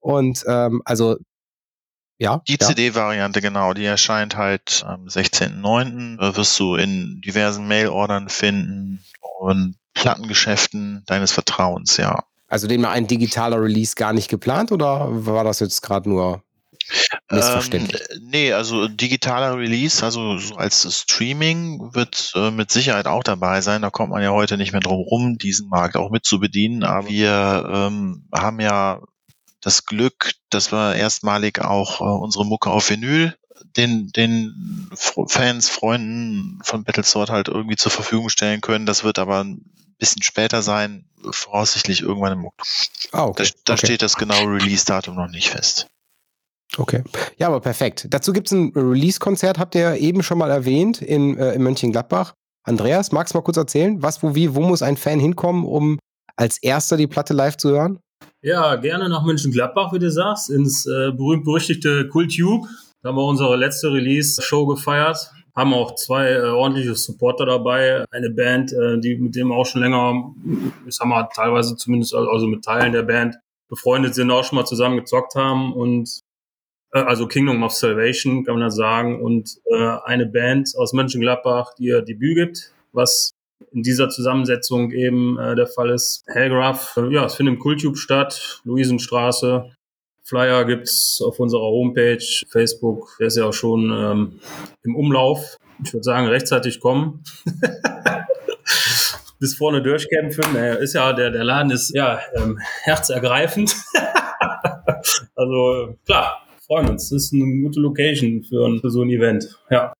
[0.00, 1.16] Und ähm, also
[2.18, 2.42] ja.
[2.48, 2.66] Die ja.
[2.66, 6.18] CD-Variante, genau, die erscheint halt am 16.09.
[6.18, 9.04] Da wirst du in diversen Mail-Ordern finden
[9.40, 12.24] und Plattengeschäften deines Vertrauens, ja.
[12.48, 16.42] Also dem ein digitaler Release gar nicht geplant oder war das jetzt gerade nur
[17.30, 18.02] Missverständlich.
[18.10, 23.60] Ähm, nee, also digitaler Release, also so als Streaming wird äh, mit Sicherheit auch dabei
[23.60, 23.82] sein.
[23.82, 26.84] Da kommt man ja heute nicht mehr drum rum, diesen Markt auch mit zu bedienen.
[26.84, 29.00] Aber wir ähm, haben ja
[29.60, 33.34] das Glück, dass wir erstmalig auch äh, unsere Mucke auf Vinyl
[33.76, 38.86] den, den Fans, Freunden von Battlesword halt irgendwie zur Verfügung stellen können.
[38.86, 39.64] Das wird aber ein
[39.98, 42.68] bisschen später sein, voraussichtlich irgendwann im Oktober.
[43.12, 43.44] Ah, okay.
[43.44, 43.86] Da, da okay.
[43.86, 45.88] steht das genaue Release-Datum noch nicht fest.
[46.76, 47.02] Okay.
[47.38, 48.06] Ja, aber perfekt.
[48.10, 52.34] Dazu gibt es ein Release-Konzert, habt ihr eben schon mal erwähnt, in, äh, in Mönchengladbach.
[52.64, 55.98] Andreas, magst du mal kurz erzählen, was, wo, wie, wo muss ein Fan hinkommen, um
[56.36, 58.00] als erster die Platte live zu hören?
[58.42, 62.68] Ja, gerne nach Mönchengladbach, wie du sagst, ins äh, berühmt-berüchtigte Kultube.
[63.02, 65.30] Da haben wir unsere letzte Release-Show gefeiert.
[65.54, 68.04] Haben auch zwei äh, ordentliche Supporter dabei.
[68.10, 70.34] Eine Band, äh, die mit dem auch schon länger,
[70.86, 73.36] ich sag mal, teilweise zumindest, also mit Teilen der Band
[73.68, 76.20] befreundet sind, auch schon mal zusammen gezockt haben und
[76.96, 81.74] äh, also Kingdom of Salvation, kann man da sagen, und äh, eine Band aus Mönchengladbach,
[81.74, 83.32] die ihr Debüt gibt, was
[83.72, 86.24] in dieser Zusammensetzung eben äh, der Fall ist.
[86.26, 89.70] Hellgraph, äh, ja, es findet im Kultube statt, Luisenstraße.
[90.24, 94.40] Flyer gibt's auf unserer Homepage, Facebook, der ist ja auch schon ähm,
[94.82, 95.56] im Umlauf.
[95.84, 97.22] Ich würde sagen, rechtzeitig kommen.
[99.38, 100.54] Bis vorne durchkämpfen.
[100.54, 103.76] Naja, ist ja, der, der Laden ist ja ähm, herzergreifend.
[105.36, 107.10] also klar, freuen uns.
[107.10, 109.58] Das ist eine gute Location für, ein, für so ein Event.
[109.70, 109.92] Ja.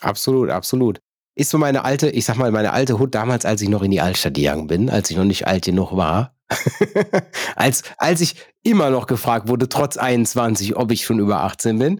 [0.00, 1.00] Absolut, absolut.
[1.36, 3.90] Ist so meine alte, ich sag mal, meine alte Hut damals, als ich noch in
[3.90, 6.34] die Altstadt gegangen bin, als ich noch nicht alt genug war.
[7.56, 11.98] als, als ich immer noch gefragt wurde, trotz 21, ob ich schon über 18 bin.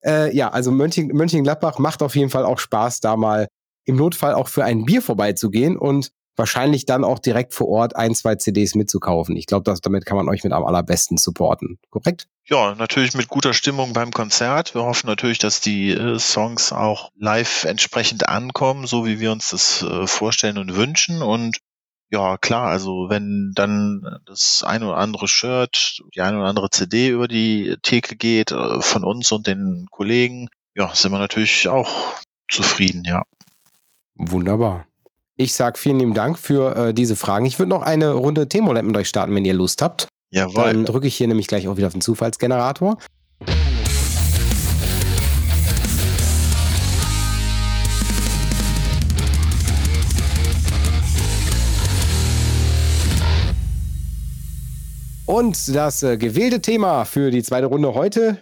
[0.04, 3.46] äh, ja, also Mönchen, Mönchengladbach macht auf jeden Fall auch Spaß, da mal
[3.86, 8.14] im Notfall auch für ein Bier vorbeizugehen und wahrscheinlich dann auch direkt vor Ort ein,
[8.14, 9.36] zwei CDs mitzukaufen.
[9.36, 11.78] Ich glaube, damit kann man euch mit am allerbesten supporten.
[11.90, 12.26] Korrekt?
[12.46, 14.74] Ja, natürlich mit guter Stimmung beim Konzert.
[14.74, 19.50] Wir hoffen natürlich, dass die äh, Songs auch live entsprechend ankommen, so wie wir uns
[19.50, 21.22] das äh, vorstellen und wünschen.
[21.22, 21.58] Und
[22.10, 27.08] ja, klar, also wenn dann das ein oder andere Shirt, die eine oder andere CD
[27.08, 32.14] über die Theke geht, äh, von uns und den Kollegen, ja, sind wir natürlich auch
[32.50, 33.22] zufrieden, ja.
[34.16, 34.86] Wunderbar.
[35.36, 37.44] Ich sage vielen lieben Dank für äh, diese Fragen.
[37.44, 40.06] Ich würde noch eine Runde Thermolab mit euch starten, wenn ihr Lust habt.
[40.30, 40.62] Jawohl.
[40.62, 42.98] Dann drücke ich hier nämlich gleich auch wieder auf den Zufallsgenerator.
[55.26, 58.38] Und das äh, gewählte Thema für die zweite Runde heute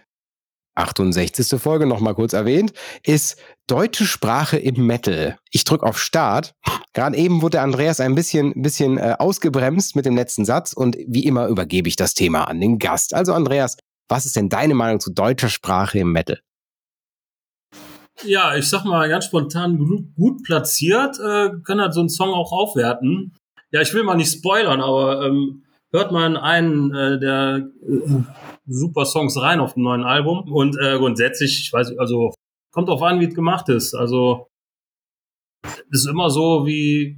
[0.74, 1.60] 68.
[1.60, 3.36] Folge nochmal kurz erwähnt, ist
[3.72, 5.38] deutsche Sprache im Metal.
[5.50, 6.54] Ich drücke auf Start.
[6.92, 11.24] Gerade eben wurde Andreas ein bisschen, bisschen äh, ausgebremst mit dem letzten Satz und wie
[11.24, 13.14] immer übergebe ich das Thema an den Gast.
[13.14, 13.78] Also Andreas,
[14.10, 16.38] was ist denn deine Meinung zu deutscher Sprache im Metal?
[18.24, 22.28] Ja, ich sag mal ganz spontan gut, gut platziert, äh, kann halt so einen Song
[22.34, 23.34] auch aufwerten.
[23.70, 28.22] Ja, ich will mal nicht spoilern, aber ähm, hört man einen äh, der äh,
[28.66, 30.52] super Songs rein auf dem neuen Album.
[30.52, 32.34] Und äh, grundsätzlich, ich weiß, also
[32.72, 33.94] kommt auf an, wie es gemacht ist.
[33.94, 34.48] Also
[35.90, 37.16] ist immer so, wie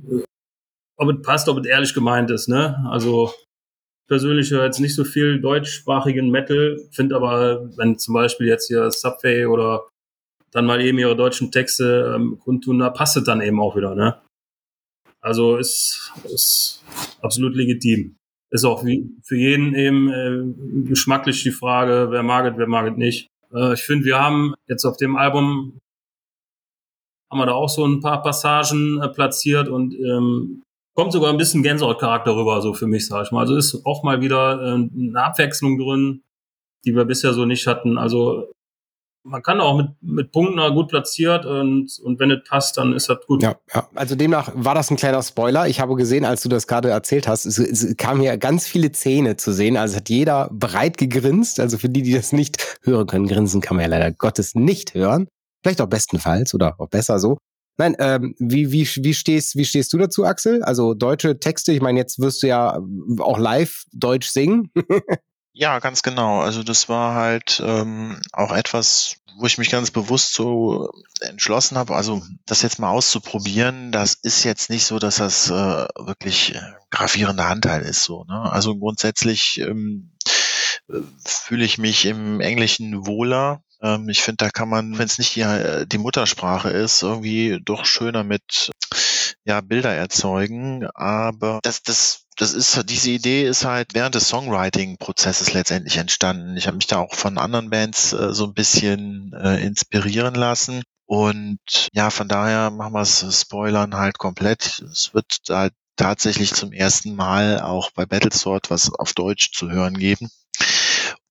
[0.96, 2.84] ob es passt, ob es ehrlich gemeint ist, ne?
[2.88, 3.32] Also
[4.08, 8.90] persönlich höre jetzt nicht so viel deutschsprachigen Metal, finde aber, wenn zum Beispiel jetzt hier
[8.90, 9.88] Subway oder
[10.50, 13.94] dann mal eben ihre deutschen Texte ähm, kundtun, da passt es dann eben auch wieder,
[13.94, 14.20] ne?
[15.20, 16.84] Also ist, ist
[17.22, 18.16] absolut legitim
[18.54, 22.92] ist auch wie für jeden eben äh, geschmacklich die Frage, wer mag es, wer mag
[22.92, 23.28] es nicht.
[23.54, 25.80] Äh, ich finde, wir haben jetzt auf dem Album
[27.30, 30.62] haben wir da auch so ein paar Passagen äh, platziert und ähm,
[30.94, 33.40] kommt sogar ein bisschen Gänsehautcharakter rüber, so für mich, sag ich mal.
[33.40, 36.22] Also ist auch mal wieder äh, eine Abwechslung drin,
[36.84, 37.98] die wir bisher so nicht hatten.
[37.98, 38.52] Also
[39.24, 43.08] man kann auch mit, mit Punkten gut platziert und, und wenn es passt, dann ist
[43.08, 43.42] das gut.
[43.42, 45.66] Ja, ja, also demnach war das ein kleiner Spoiler.
[45.66, 48.92] Ich habe gesehen, als du das gerade erzählt hast, es, es kamen hier ganz viele
[48.92, 49.76] Zähne zu sehen.
[49.76, 51.58] Also hat jeder breit gegrinst.
[51.58, 54.94] Also für die, die das nicht hören können, grinsen kann man ja leider Gottes nicht
[54.94, 55.26] hören.
[55.62, 57.38] Vielleicht auch bestenfalls oder auch besser so.
[57.76, 60.62] Nein, ähm, wie, wie, wie, stehst, wie stehst du dazu, Axel?
[60.62, 62.78] Also deutsche Texte, ich meine, jetzt wirst du ja
[63.18, 64.70] auch live Deutsch singen.
[65.56, 66.40] Ja, ganz genau.
[66.40, 70.90] Also das war halt ähm, auch etwas, wo ich mich ganz bewusst so
[71.20, 73.92] entschlossen habe, also das jetzt mal auszuprobieren.
[73.92, 78.02] Das ist jetzt nicht so, dass das äh, wirklich äh, gravierender Anteil ist.
[78.02, 78.50] So, ne?
[78.50, 80.10] Also grundsätzlich ähm,
[80.88, 83.62] äh, fühle ich mich im Englischen wohler.
[83.84, 87.60] Ähm, ich finde, da kann man, wenn es nicht die, äh, die Muttersprache ist, irgendwie
[87.62, 88.70] doch schöner mit
[89.44, 90.88] ja, Bilder erzeugen.
[90.94, 96.56] Aber das, das das ist diese Idee ist halt während des Songwriting-Prozesses letztendlich entstanden.
[96.56, 100.82] Ich habe mich da auch von anderen Bands äh, so ein bisschen äh, inspirieren lassen.
[101.06, 101.58] Und
[101.92, 104.82] ja, von daher machen wir es Spoilern halt komplett.
[104.90, 109.96] Es wird halt tatsächlich zum ersten Mal auch bei Battlesword was auf Deutsch zu hören
[109.96, 110.28] geben.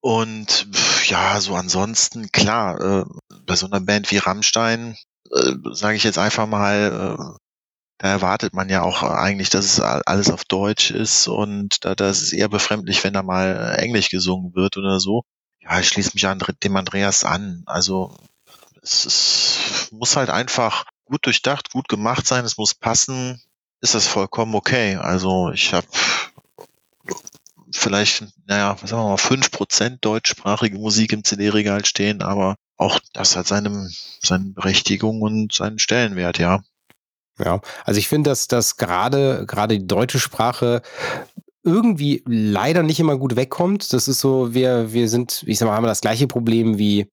[0.03, 0.67] Und
[1.05, 3.05] ja, so ansonsten, klar, äh,
[3.45, 4.97] bei so einer Band wie Rammstein,
[5.31, 7.39] äh, sage ich jetzt einfach mal, äh,
[7.99, 12.21] da erwartet man ja auch eigentlich, dass es alles auf Deutsch ist und da das
[12.21, 15.23] ist eher befremdlich, wenn da mal Englisch gesungen wird oder so.
[15.61, 17.63] Ja, ich schließe mich an dem Andreas an.
[17.65, 18.13] Also
[18.81, 23.41] es, es muss halt einfach gut durchdacht, gut gemacht sein, es muss passen,
[23.79, 24.97] ist das vollkommen okay.
[24.97, 25.87] Also ich habe
[27.73, 32.99] vielleicht, naja, was sagen wir mal, fünf Prozent deutschsprachige Musik im CD-Regal stehen, aber auch
[33.13, 33.89] das hat seine,
[34.21, 36.61] seine Berechtigung und seinen Stellenwert, ja.
[37.39, 40.83] Ja, also ich finde, dass das gerade gerade die deutsche Sprache
[41.63, 43.91] irgendwie leider nicht immer gut wegkommt.
[43.91, 47.07] Das ist so, wir wir sind, ich sag mal, haben wir das gleiche Problem wie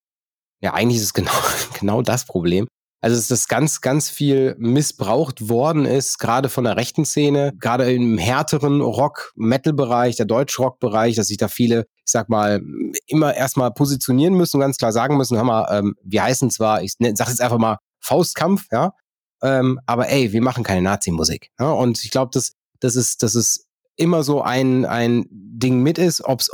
[0.63, 1.33] ja, eigentlich ist es genau
[1.79, 2.69] genau das Problem.
[3.01, 7.91] Also ist das ganz, ganz viel missbraucht worden ist, gerade von der rechten Szene, gerade
[7.93, 12.61] im härteren Rock-Metal-Bereich, der Deutsch-Rock-Bereich, dass sich da viele ich sag mal,
[13.07, 16.95] immer erstmal positionieren müssen ganz klar sagen müssen, hör mal, ähm, wir heißen zwar, ich
[16.99, 18.95] sag jetzt einfach mal Faustkampf, ja,
[19.43, 21.51] ähm, aber ey, wir machen keine Nazi-Musik.
[21.61, 21.71] Ja?
[21.71, 26.25] Und ich glaube, dass das ist, das ist immer so ein, ein Ding mit ist,
[26.25, 26.49] ob es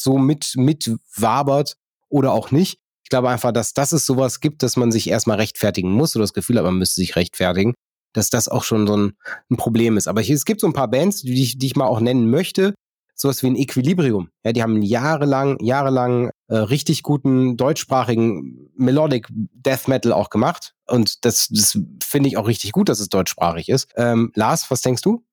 [0.00, 1.76] so mit, mit wabert
[2.08, 2.78] oder auch nicht.
[3.06, 6.24] Ich glaube einfach, dass, dass es sowas gibt, dass man sich erstmal rechtfertigen muss oder
[6.24, 7.72] das Gefühl hat, man müsste sich rechtfertigen,
[8.12, 9.12] dass das auch schon so ein,
[9.48, 10.08] ein Problem ist.
[10.08, 12.28] Aber ich, es gibt so ein paar Bands, die ich, die ich mal auch nennen
[12.28, 12.74] möchte.
[13.14, 14.30] Sowas wie ein Equilibrium.
[14.44, 20.74] Ja, die haben jahrelang, jahrelang äh, richtig guten deutschsprachigen Melodic Death Metal auch gemacht.
[20.88, 23.86] Und das, das finde ich auch richtig gut, dass es deutschsprachig ist.
[23.94, 25.24] Ähm, Lars, was denkst du?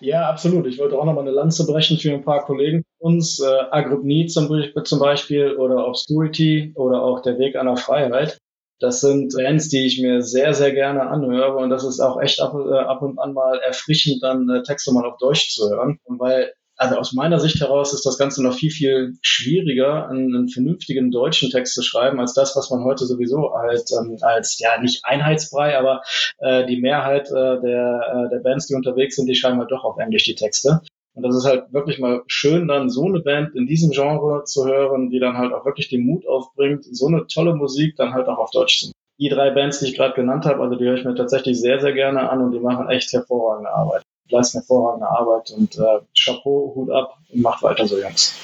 [0.00, 0.66] Ja, absolut.
[0.66, 3.40] Ich wollte auch noch mal eine Lanze brechen für ein paar Kollegen von uns.
[3.40, 4.48] Äh, Agrypnie zum,
[4.84, 8.38] zum Beispiel oder Obscurity oder auch Der Weg einer Freiheit.
[8.80, 12.40] Das sind Bands, die ich mir sehr, sehr gerne anhöre und das ist auch echt
[12.40, 15.98] ab, äh, ab und an mal erfrischend, dann äh, Texte mal auf Deutsch zu hören.
[16.04, 20.34] Und weil also aus meiner Sicht heraus ist das Ganze noch viel, viel schwieriger, einen,
[20.34, 24.58] einen vernünftigen deutschen Text zu schreiben, als das, was man heute sowieso halt ähm, als,
[24.60, 26.02] ja, nicht Einheitsbrei, aber
[26.38, 29.84] äh, die Mehrheit äh, der, äh, der Bands, die unterwegs sind, die schreiben halt doch
[29.84, 30.80] auf Englisch die Texte.
[31.14, 34.66] Und das ist halt wirklich mal schön, dann so eine Band in diesem Genre zu
[34.66, 38.28] hören, die dann halt auch wirklich den Mut aufbringt, so eine tolle Musik dann halt
[38.28, 38.92] auch auf Deutsch zu machen.
[39.18, 41.80] Die drei Bands, die ich gerade genannt habe, also die höre ich mir tatsächlich sehr,
[41.80, 46.72] sehr gerne an und die machen echt hervorragende Arbeit leisten hervorragende Arbeit und äh, Chapeau,
[46.74, 48.34] Hut ab und macht weiter so, Jungs.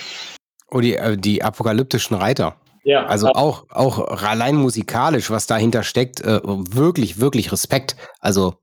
[0.71, 2.57] Oh, die, äh, die apokalyptischen Reiter.
[2.85, 3.07] Ja.
[3.07, 7.97] Also auch, auch allein musikalisch, was dahinter steckt, äh, wirklich, wirklich Respekt.
[8.21, 8.55] Also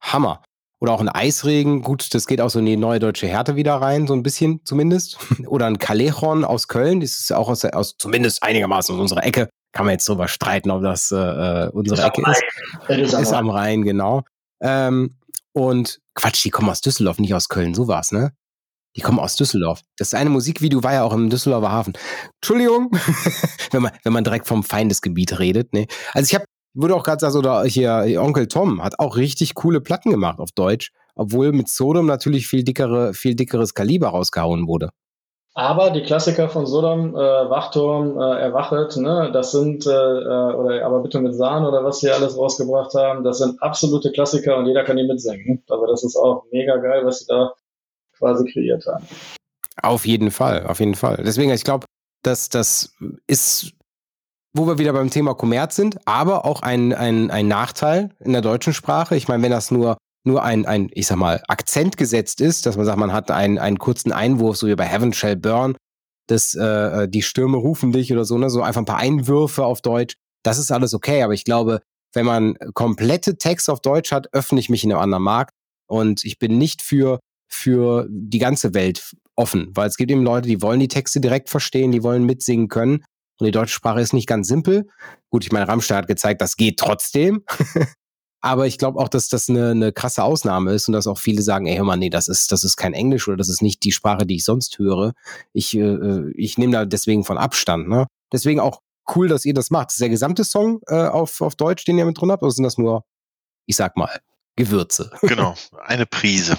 [0.00, 0.42] Hammer.
[0.80, 3.74] Oder auch ein Eisregen, gut, das geht auch so in die neue deutsche Härte wieder
[3.74, 5.18] rein, so ein bisschen zumindest.
[5.46, 9.48] Oder ein Callejon aus Köln, das ist auch aus, aus zumindest einigermaßen aus unserer Ecke.
[9.72, 13.12] Kann man jetzt drüber streiten, ob das äh, äh unsere ist Ecke ist.
[13.12, 14.22] Ist, ist am Rhein, genau.
[14.60, 15.16] Ähm,
[15.52, 18.32] und Quatsch, die kommen aus Düsseldorf, nicht aus Köln, so war's, ne?
[18.96, 19.82] Die kommen aus Düsseldorf.
[19.98, 21.92] Das eine Musikvideo war ja auch im Düsseldorfer Hafen.
[22.40, 22.90] Entschuldigung,
[23.70, 25.86] wenn man, wenn man direkt vom Feindesgebiet redet, ne?
[26.14, 29.80] Also ich habe, wurde auch gerade sagen, oder hier Onkel Tom hat auch richtig coole
[29.80, 34.90] Platten gemacht auf Deutsch, obwohl mit Sodom natürlich viel dickere, viel dickeres Kaliber rausgehauen wurde.
[35.58, 40.86] Aber die Klassiker von Sodom, äh, Wachturm, äh, Erwachet, ne, das sind, äh, äh, oder
[40.86, 44.66] aber bitte mit Sahn oder was sie alles rausgebracht haben, das sind absolute Klassiker und
[44.66, 45.64] jeder kann die mitsingen.
[45.68, 47.54] Aber das ist auch mega geil, was sie da
[48.16, 49.04] quasi kreiert haben.
[49.82, 51.24] Auf jeden Fall, auf jeden Fall.
[51.26, 51.86] Deswegen, ich glaube,
[52.22, 52.94] dass das
[53.26, 53.72] ist,
[54.52, 58.42] wo wir wieder beim Thema Kommerz sind, aber auch ein, ein, ein Nachteil in der
[58.42, 59.16] deutschen Sprache.
[59.16, 62.76] Ich meine, wenn das nur nur ein, ein, ich sag mal, Akzent gesetzt ist, dass
[62.76, 65.76] man sagt, man hat einen, einen kurzen Einwurf, so wie bei Heaven Shall Burn,
[66.26, 68.50] dass äh, die Stürme rufen dich oder so, ne?
[68.50, 70.14] So einfach ein paar Einwürfe auf Deutsch.
[70.44, 71.80] Das ist alles okay, aber ich glaube,
[72.12, 75.52] wenn man komplette Text auf Deutsch hat, öffne ich mich in einem anderen Markt
[75.88, 80.48] und ich bin nicht für, für die ganze Welt offen, weil es gibt eben Leute,
[80.48, 83.04] die wollen die Texte direkt verstehen, die wollen mitsingen können
[83.38, 84.88] und die deutsche Sprache ist nicht ganz simpel.
[85.30, 87.44] Gut, ich meine, Rammstein hat gezeigt, das geht trotzdem.
[88.40, 91.42] Aber ich glaube auch, dass das eine, eine krasse Ausnahme ist und dass auch viele
[91.42, 93.82] sagen, ey, hör mal, nee, das ist, das ist kein Englisch oder das ist nicht
[93.84, 95.12] die Sprache, die ich sonst höre.
[95.52, 97.88] Ich, äh, ich nehme da deswegen von Abstand.
[97.88, 98.06] Ne?
[98.32, 98.80] Deswegen auch
[99.14, 99.90] cool, dass ihr das macht.
[99.90, 102.64] Ist der gesamte Song äh, auf, auf Deutsch, den ihr mit drin habt, oder sind
[102.64, 103.04] das nur,
[103.66, 104.20] ich sag mal,
[104.56, 105.10] Gewürze?
[105.22, 106.56] Genau, eine Prise.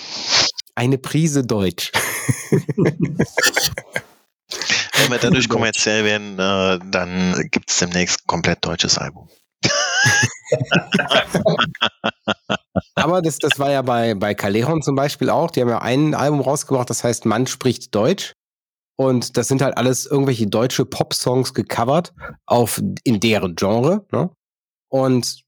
[0.76, 1.92] Eine Prise Deutsch.
[2.50, 9.30] Wenn wir dadurch kommerziell werden, äh, dann gibt es demnächst ein komplett deutsches Album.
[12.96, 15.52] Aber das, das war ja bei, bei Callejon zum Beispiel auch.
[15.52, 18.34] Die haben ja ein Album rausgebracht, das heißt Man spricht Deutsch.
[18.98, 22.14] Und das sind halt alles irgendwelche deutsche Pop-Songs gecovert
[22.46, 24.06] auf, in deren Genre.
[24.12, 24.30] Ne?
[24.90, 25.44] Und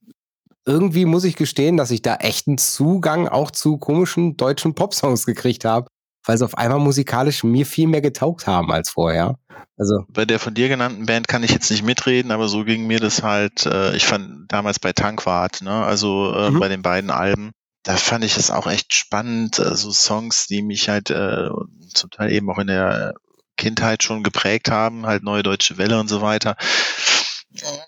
[0.66, 5.66] irgendwie muss ich gestehen, dass ich da echten Zugang auch zu komischen deutschen Pop-Songs gekriegt
[5.66, 5.90] habe
[6.26, 9.38] weil sie auf einmal musikalisch mir viel mehr getaugt haben als vorher.
[9.78, 12.86] Also bei der von dir genannten Band kann ich jetzt nicht mitreden, aber so ging
[12.88, 13.66] mir das halt.
[13.66, 16.60] Äh, ich fand damals bei Tankwart, ne, also äh, mhm.
[16.60, 17.52] bei den beiden Alben,
[17.84, 21.50] da fand ich es auch echt spannend, äh, so also Songs, die mich halt äh,
[21.94, 23.16] zum Teil eben auch in der
[23.58, 26.56] Kindheit schon geprägt haben, halt neue deutsche Welle und so weiter.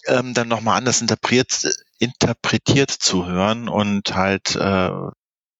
[0.07, 4.91] Ähm, dann nochmal anders interpretiert, interpretiert zu hören und halt äh,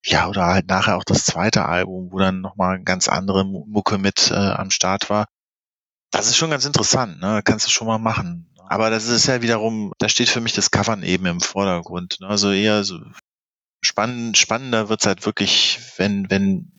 [0.06, 4.32] ja, oder halt nachher auch das zweite Album, wo dann nochmal ganz andere Mucke mit
[4.32, 5.28] äh, am Start war.
[6.12, 7.42] Das ist schon ganz interessant, ne?
[7.44, 8.50] Kannst du schon mal machen.
[8.68, 12.18] Aber das ist ja wiederum, da steht für mich das Covern eben im Vordergrund.
[12.22, 12.28] Ne?
[12.28, 13.00] Also eher so
[13.82, 16.72] spannend, spannender wird's halt wirklich, wenn, wenn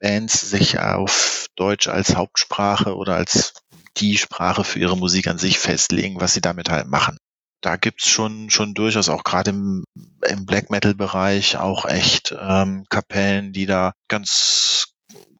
[0.00, 3.54] Bands sich auf Deutsch als Hauptsprache oder als
[3.96, 7.16] die Sprache für ihre Musik an sich festlegen, was sie damit halt machen
[7.64, 9.84] da gibt's schon, schon durchaus auch gerade im,
[10.28, 14.88] im Black Metal-Bereich auch echt ähm, Kapellen, die da ganz,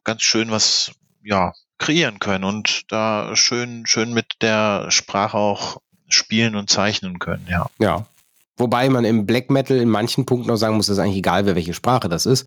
[0.03, 0.91] ganz schön was
[1.23, 7.45] ja, kreieren können und da schön, schön mit der Sprache auch spielen und zeichnen können,
[7.49, 7.67] ja.
[7.79, 8.05] Ja.
[8.57, 11.55] Wobei man im Black Metal in manchen Punkten auch sagen muss, dass eigentlich egal, wer
[11.55, 12.45] welche Sprache das ist.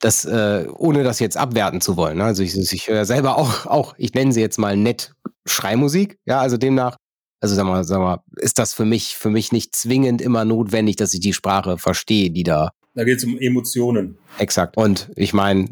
[0.00, 2.18] Das, äh, ohne das jetzt abwerten zu wollen.
[2.18, 2.24] Ne?
[2.24, 5.14] Also ich, ich höre selber auch, auch, ich nenne sie jetzt mal nett
[5.46, 6.18] Schreimusik.
[6.26, 6.96] Ja, also demnach,
[7.40, 10.96] also sag mal, sag mal, ist das für mich, für mich nicht zwingend immer notwendig,
[10.96, 12.72] dass ich die Sprache verstehe, die da.
[12.94, 14.16] Da geht es um Emotionen.
[14.38, 14.76] Exakt.
[14.78, 15.68] Und ich meine,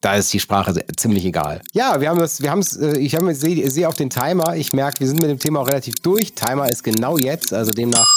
[0.00, 1.60] da ist die Sprache ziemlich egal.
[1.72, 4.54] Ja, wir haben das, wir haben es, äh, ich habe sehe seh auf den Timer.
[4.56, 6.32] Ich merke, wir sind mit dem Thema auch relativ durch.
[6.34, 8.08] Timer ist genau jetzt, also demnach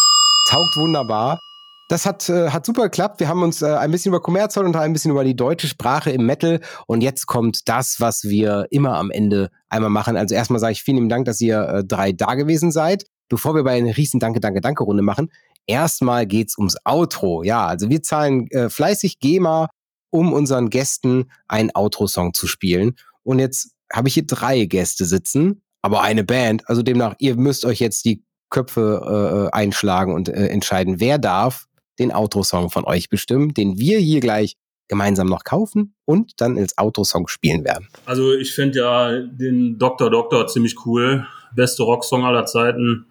[0.51, 1.39] taugt wunderbar.
[1.87, 3.19] Das hat, äh, hat super geklappt.
[3.19, 6.09] Wir haben uns äh, ein bisschen über Kommerzzoll und ein bisschen über die deutsche Sprache
[6.09, 6.59] im Metal.
[6.87, 10.17] Und jetzt kommt das, was wir immer am Ende einmal machen.
[10.17, 13.05] Also erstmal sage ich vielen lieben Dank, dass ihr äh, drei da gewesen seid.
[13.29, 15.31] Bevor wir bei einer riesen Danke, Danke, Danke Runde machen,
[15.67, 17.43] erstmal geht's ums Outro.
[17.43, 19.67] Ja, also wir zahlen äh, fleißig GEMA,
[20.09, 22.95] um unseren Gästen einen Outro-Song zu spielen.
[23.23, 26.67] Und jetzt habe ich hier drei Gäste sitzen, aber eine Band.
[26.67, 31.65] Also demnach, ihr müsst euch jetzt die Köpfe äh, einschlagen und äh, entscheiden, wer darf
[31.99, 34.55] den Outro-Song von euch bestimmen, den wir hier gleich
[34.87, 37.87] gemeinsam noch kaufen und dann als Outro-Song spielen werden.
[38.05, 40.09] Also ich finde ja den Dr.
[40.09, 41.27] Doktor ziemlich cool.
[41.55, 43.07] Beste Rocksong aller Zeiten.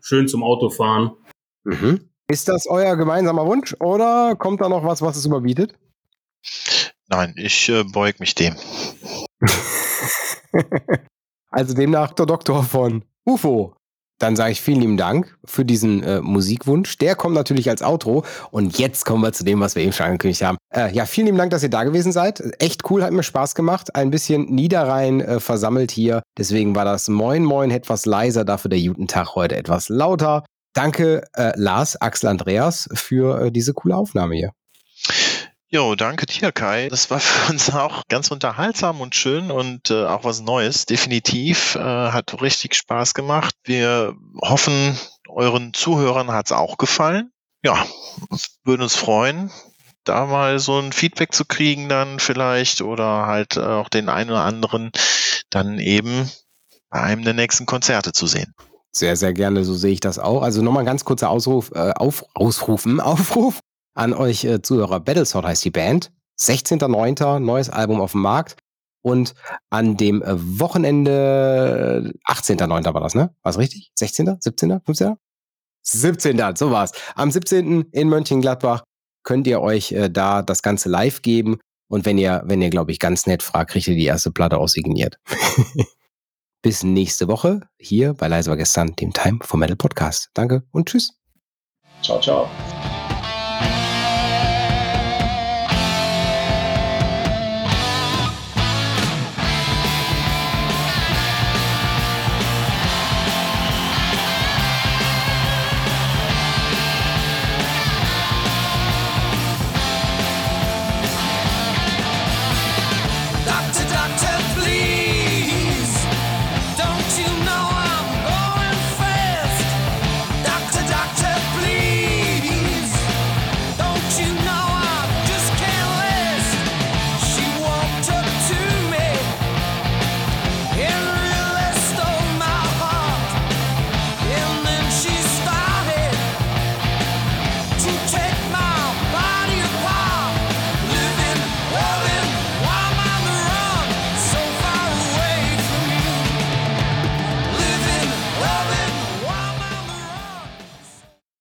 [0.00, 1.12] Schön zum Autofahren.
[1.64, 2.08] Mhm.
[2.28, 5.74] Ist das euer gemeinsamer Wunsch oder kommt da noch was, was es überbietet?
[7.08, 8.56] Nein, ich äh, beug mich dem.
[11.50, 13.76] also demnach der Doktor von UFO.
[14.22, 16.96] Dann sage ich vielen lieben Dank für diesen äh, Musikwunsch.
[16.98, 18.24] Der kommt natürlich als Outro.
[18.52, 20.58] Und jetzt kommen wir zu dem, was wir eben schon angekündigt haben.
[20.72, 22.40] Äh, ja, vielen lieben Dank, dass ihr da gewesen seid.
[22.60, 23.96] Echt cool, hat mir Spaß gemacht.
[23.96, 26.22] Ein bisschen Niederrhein äh, versammelt hier.
[26.38, 30.44] Deswegen war das Moin Moin etwas leiser, dafür der Jutentag heute etwas lauter.
[30.72, 34.52] Danke, äh, Lars, Axel, Andreas, für äh, diese coole Aufnahme hier.
[35.74, 36.90] Jo, danke dir, Kai.
[36.90, 40.84] Das war für uns auch ganz unterhaltsam und schön und äh, auch was Neues.
[40.84, 43.54] Definitiv äh, hat richtig Spaß gemacht.
[43.64, 44.98] Wir hoffen,
[45.30, 47.32] euren Zuhörern hat's auch gefallen.
[47.64, 47.86] Ja,
[48.64, 49.50] würden uns freuen,
[50.04, 54.44] da mal so ein Feedback zu kriegen dann vielleicht oder halt auch den einen oder
[54.44, 54.90] anderen
[55.48, 56.30] dann eben
[56.90, 58.52] bei einem der nächsten Konzerte zu sehen.
[58.90, 60.42] Sehr, sehr gerne, so sehe ich das auch.
[60.42, 63.62] Also nochmal ganz kurzer Ausruf, äh, auf, Ausrufen, Aufruf
[63.94, 65.00] an euch äh, Zuhörer.
[65.00, 66.12] Battlesword heißt die Band.
[66.40, 67.38] 16.09.
[67.38, 68.56] neues Album auf dem Markt.
[69.02, 69.34] Und
[69.70, 72.94] an dem äh, Wochenende, 18.09.
[72.94, 73.34] war das, ne?
[73.42, 73.90] War es richtig?
[73.96, 75.16] 16., 17., 15.?
[75.82, 76.56] 17.
[76.56, 76.92] So war's.
[77.16, 77.82] Am 17.
[77.90, 78.84] in Mönchengladbach
[79.24, 81.58] könnt ihr euch äh, da das Ganze live geben.
[81.88, 84.58] Und wenn ihr, wenn ihr, glaube ich, ganz nett fragt, kriegt ihr die erste Platte
[84.58, 85.18] aussigniert.
[86.62, 90.30] Bis nächste Woche hier bei Leise war gestern, dem Time for Metal Podcast.
[90.32, 91.10] Danke und tschüss.
[92.02, 92.48] Ciao, ciao.